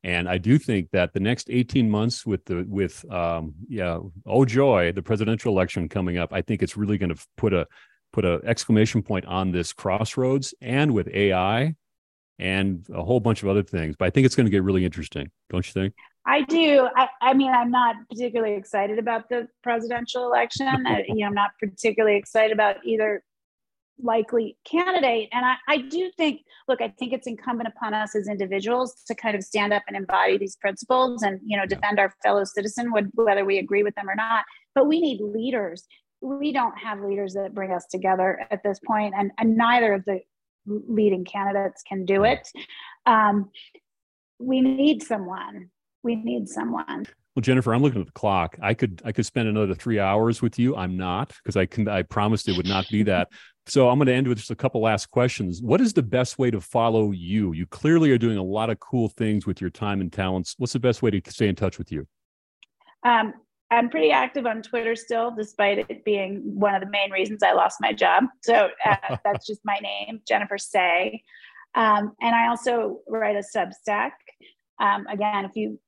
[0.05, 4.45] And I do think that the next 18 months with the with um, yeah, oh
[4.45, 7.67] joy, the presidential election coming up, I think it's really going to put a
[8.13, 11.75] put a exclamation point on this crossroads and with AI
[12.39, 13.97] and a whole bunch of other things.
[13.99, 15.95] But I think it's going to get really interesting, don't you think?
[16.27, 16.89] I do.
[16.97, 20.87] I, I mean, I'm not particularly excited about the presidential election.
[20.87, 23.23] I, you know, I'm not particularly excited about either
[24.03, 25.29] likely candidate.
[25.33, 29.15] And I, I do think, look, I think it's incumbent upon us as individuals to
[29.15, 32.93] kind of stand up and embody these principles and, you know, defend our fellow citizen,
[33.15, 34.45] whether we agree with them or not.
[34.75, 35.85] But we need leaders.
[36.21, 40.05] We don't have leaders that bring us together at this point, and, and neither of
[40.05, 40.21] the
[40.67, 42.49] leading candidates can do it.
[43.05, 43.51] Um,
[44.39, 45.71] we need someone.
[46.03, 47.07] We need someone.
[47.35, 48.57] Well, Jennifer, I'm looking at the clock.
[48.63, 50.75] I could I could spend another three hours with you.
[50.75, 53.29] I'm not because I can I promised it would not be that.
[53.69, 55.61] So I'm going to end with just a couple last questions.
[55.61, 57.53] What is the best way to follow you?
[57.53, 60.55] You clearly are doing a lot of cool things with your time and talents.
[60.59, 62.07] What's the best way to stay in touch with you?
[63.03, 63.35] Um,
[63.71, 67.53] I'm pretty active on Twitter still, despite it being one of the main reasons I
[67.53, 68.25] lost my job.
[68.43, 71.25] So uh, that's just my name, Jennifer Sey.
[71.75, 74.13] Um, and I also write a Substack.
[74.79, 75.81] Um, again, if you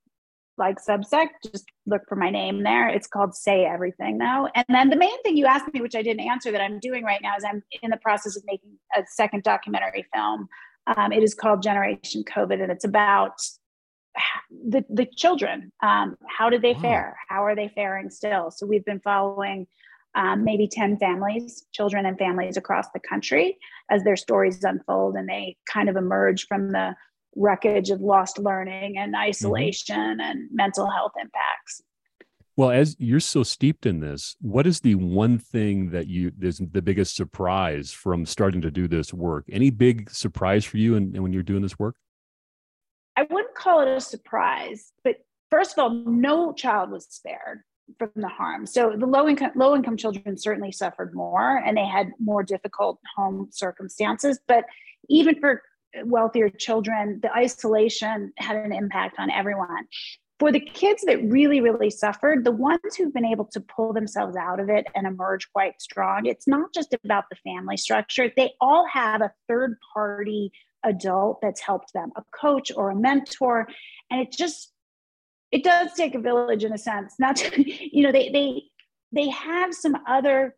[0.59, 2.89] like Substack, just look for my name there.
[2.89, 4.49] It's called Sey Everything now.
[4.55, 7.05] And then the main thing you asked me, which I didn't answer, that I'm doing
[7.05, 10.49] right now is I'm in the process of making a second documentary film.
[10.97, 13.41] Um, it is called Generation COVID, and it's about
[14.51, 15.73] the the children.
[15.83, 16.81] Um, how did they wow.
[16.81, 17.17] fare?
[17.29, 18.51] How are they faring still?
[18.51, 19.67] So we've been following.
[20.15, 23.59] Um, maybe 10 families, children and families across the country
[23.91, 26.97] as their stories unfold and they kind of emerge from the
[27.37, 29.29] wreckage of lost learning and mm-hmm.
[29.29, 30.21] isolation mm-hmm.
[30.21, 31.83] and mental health impacts.
[32.57, 36.59] Well, as you're so steeped in this, what is the one thing that you is
[36.59, 39.45] the biggest surprise from starting to do this work?
[39.49, 41.95] Any big surprise for you and when you're doing this work?
[43.17, 45.17] I wouldn't call it a surprise, but
[45.51, 47.61] first of all, no child was spared
[47.97, 48.67] from the harm.
[48.67, 52.99] So the low income low income children certainly suffered more and they had more difficult
[53.17, 54.41] home circumstances.
[54.49, 54.65] But
[55.09, 55.63] even for
[56.05, 59.87] wealthier children, the isolation had an impact on everyone.
[60.39, 64.37] For the kids that really, really suffered, the ones who've been able to pull themselves
[64.37, 68.31] out of it and emerge quite strong, it's not just about the family structure.
[68.37, 70.53] They all have a third party
[70.85, 73.67] adult that's helped them, a coach or a mentor.
[74.11, 74.73] And it just,
[75.51, 77.15] it does take a village in a sense.
[77.19, 77.65] Not to,
[77.97, 78.63] you know, they they
[79.13, 80.55] they have some other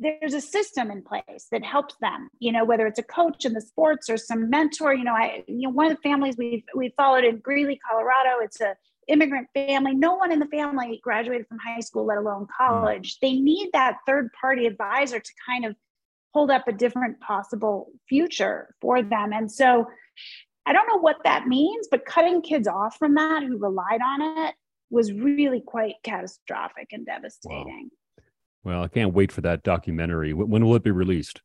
[0.00, 3.52] there's a system in place that helps them you know whether it's a coach in
[3.52, 6.64] the sports or some mentor you know i you know one of the families we've
[6.74, 8.74] we followed in greeley colorado it's a
[9.10, 9.94] immigrant family.
[9.94, 13.18] No one in the family graduated from high school let alone college.
[13.20, 15.74] They need that third party advisor to kind of
[16.32, 19.32] hold up a different possible future for them.
[19.32, 19.86] And so
[20.66, 24.20] i don't know what that means but cutting kids off from that who relied on
[24.44, 24.54] it
[24.90, 27.88] was really quite catastrophic and devastating.
[27.90, 27.99] wow.
[28.62, 30.32] Well, I can't wait for that documentary.
[30.32, 31.40] When will it be released?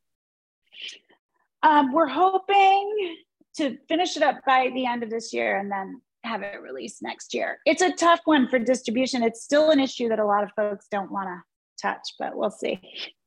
[1.63, 3.17] Um, we're hoping
[3.57, 7.01] to finish it up by the end of this year and then have it released
[7.01, 7.59] next year.
[7.65, 9.23] It's a tough one for distribution.
[9.23, 11.41] It's still an issue that a lot of folks don't want to
[11.81, 12.79] touch, but we'll see.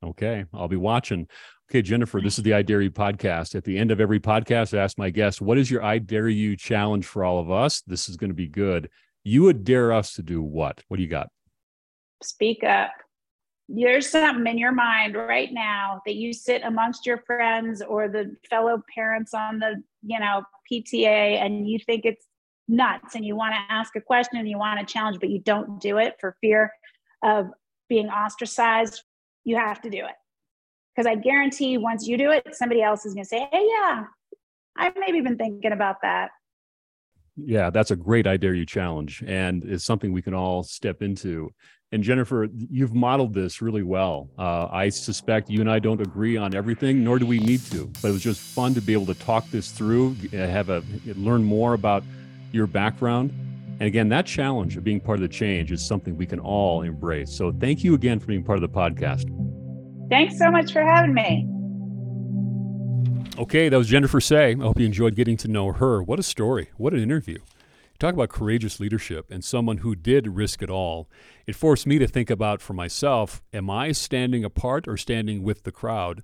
[0.03, 1.27] Okay, I'll be watching.
[1.69, 3.55] Okay, Jennifer, this is the I Dare You podcast.
[3.55, 6.29] At the end of every podcast, I ask my guests, what is your I Dare
[6.29, 7.81] You challenge for all of us?
[7.81, 8.89] This is going to be good.
[9.23, 10.83] You would dare us to do what?
[10.87, 11.29] What do you got?
[12.21, 12.91] Speak up
[13.69, 18.35] there's something in your mind right now that you sit amongst your friends or the
[18.49, 20.41] fellow parents on the you know
[20.71, 21.05] pta
[21.39, 22.25] and you think it's
[22.67, 25.39] nuts and you want to ask a question and you want to challenge but you
[25.39, 26.71] don't do it for fear
[27.23, 27.47] of
[27.87, 29.03] being ostracized
[29.45, 30.15] you have to do it.
[30.95, 34.03] Because i guarantee once you do it somebody else is going to say hey yeah
[34.77, 36.31] i've maybe been thinking about that.
[37.35, 41.51] Yeah that's a great idea you challenge and it's something we can all step into
[41.91, 44.29] and Jennifer, you've modeled this really well.
[44.37, 47.91] Uh, I suspect you and I don't agree on everything, nor do we need to.
[48.01, 50.83] But it was just fun to be able to talk this through, have a
[51.15, 52.03] learn more about
[52.51, 53.31] your background.
[53.79, 56.83] And again, that challenge of being part of the change is something we can all
[56.83, 57.31] embrace.
[57.31, 59.25] So thank you again for being part of the podcast.
[60.09, 61.47] Thanks so much for having me.
[63.39, 64.51] Okay, that was Jennifer Sey.
[64.51, 66.03] I hope you enjoyed getting to know her.
[66.03, 66.69] What a story.
[66.77, 67.39] What an interview.
[67.99, 71.09] Talk about courageous leadership and someone who did risk it all.
[71.45, 75.63] It forced me to think about for myself am I standing apart or standing with
[75.63, 76.23] the crowd?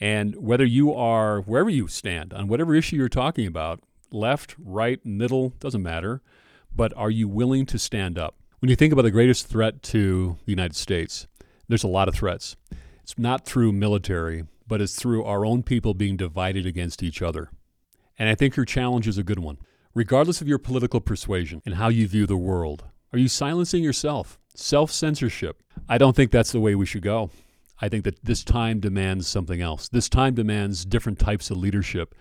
[0.00, 3.78] And whether you are wherever you stand on whatever issue you're talking about,
[4.10, 6.22] left, right, middle, doesn't matter,
[6.74, 8.34] but are you willing to stand up?
[8.58, 11.28] When you think about the greatest threat to the United States,
[11.68, 12.56] there's a lot of threats.
[13.04, 17.50] It's not through military, but it's through our own people being divided against each other.
[18.18, 19.58] And I think your challenge is a good one.
[19.94, 24.38] Regardless of your political persuasion and how you view the world, are you silencing yourself?
[24.54, 25.62] Self censorship.
[25.86, 27.30] I don't think that's the way we should go.
[27.78, 29.90] I think that this time demands something else.
[29.90, 32.14] This time demands different types of leadership,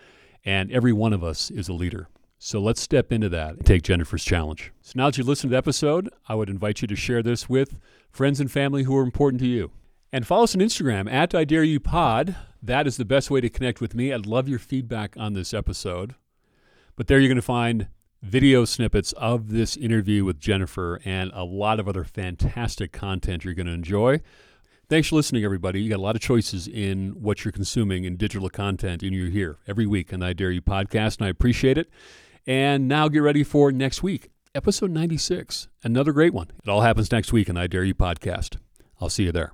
[0.44, 2.10] and every one of us is a leader.
[2.40, 4.74] So let's step into that and take Jennifer's challenge.
[4.82, 7.48] So now that you've listened to the episode, I would invite you to share this
[7.48, 7.78] with
[8.12, 9.72] friends and family who are important to you.
[10.12, 12.36] And follow us on Instagram at I Dare You Pod.
[12.62, 14.12] That is the best way to connect with me.
[14.12, 16.16] I'd love your feedback on this episode.
[16.96, 17.88] But there you're going to find
[18.22, 23.54] video snippets of this interview with Jennifer and a lot of other fantastic content you're
[23.54, 24.22] going to enjoy.
[24.90, 25.82] Thanks for listening, everybody.
[25.82, 29.30] You got a lot of choices in what you're consuming in digital content, and you're
[29.30, 31.90] here every week on I Dare You podcast, and I appreciate it.
[32.46, 36.52] And now get ready for next week, episode 96, another great one.
[36.62, 38.58] It all happens next week on I Dare You podcast.
[39.00, 39.54] I'll see you there.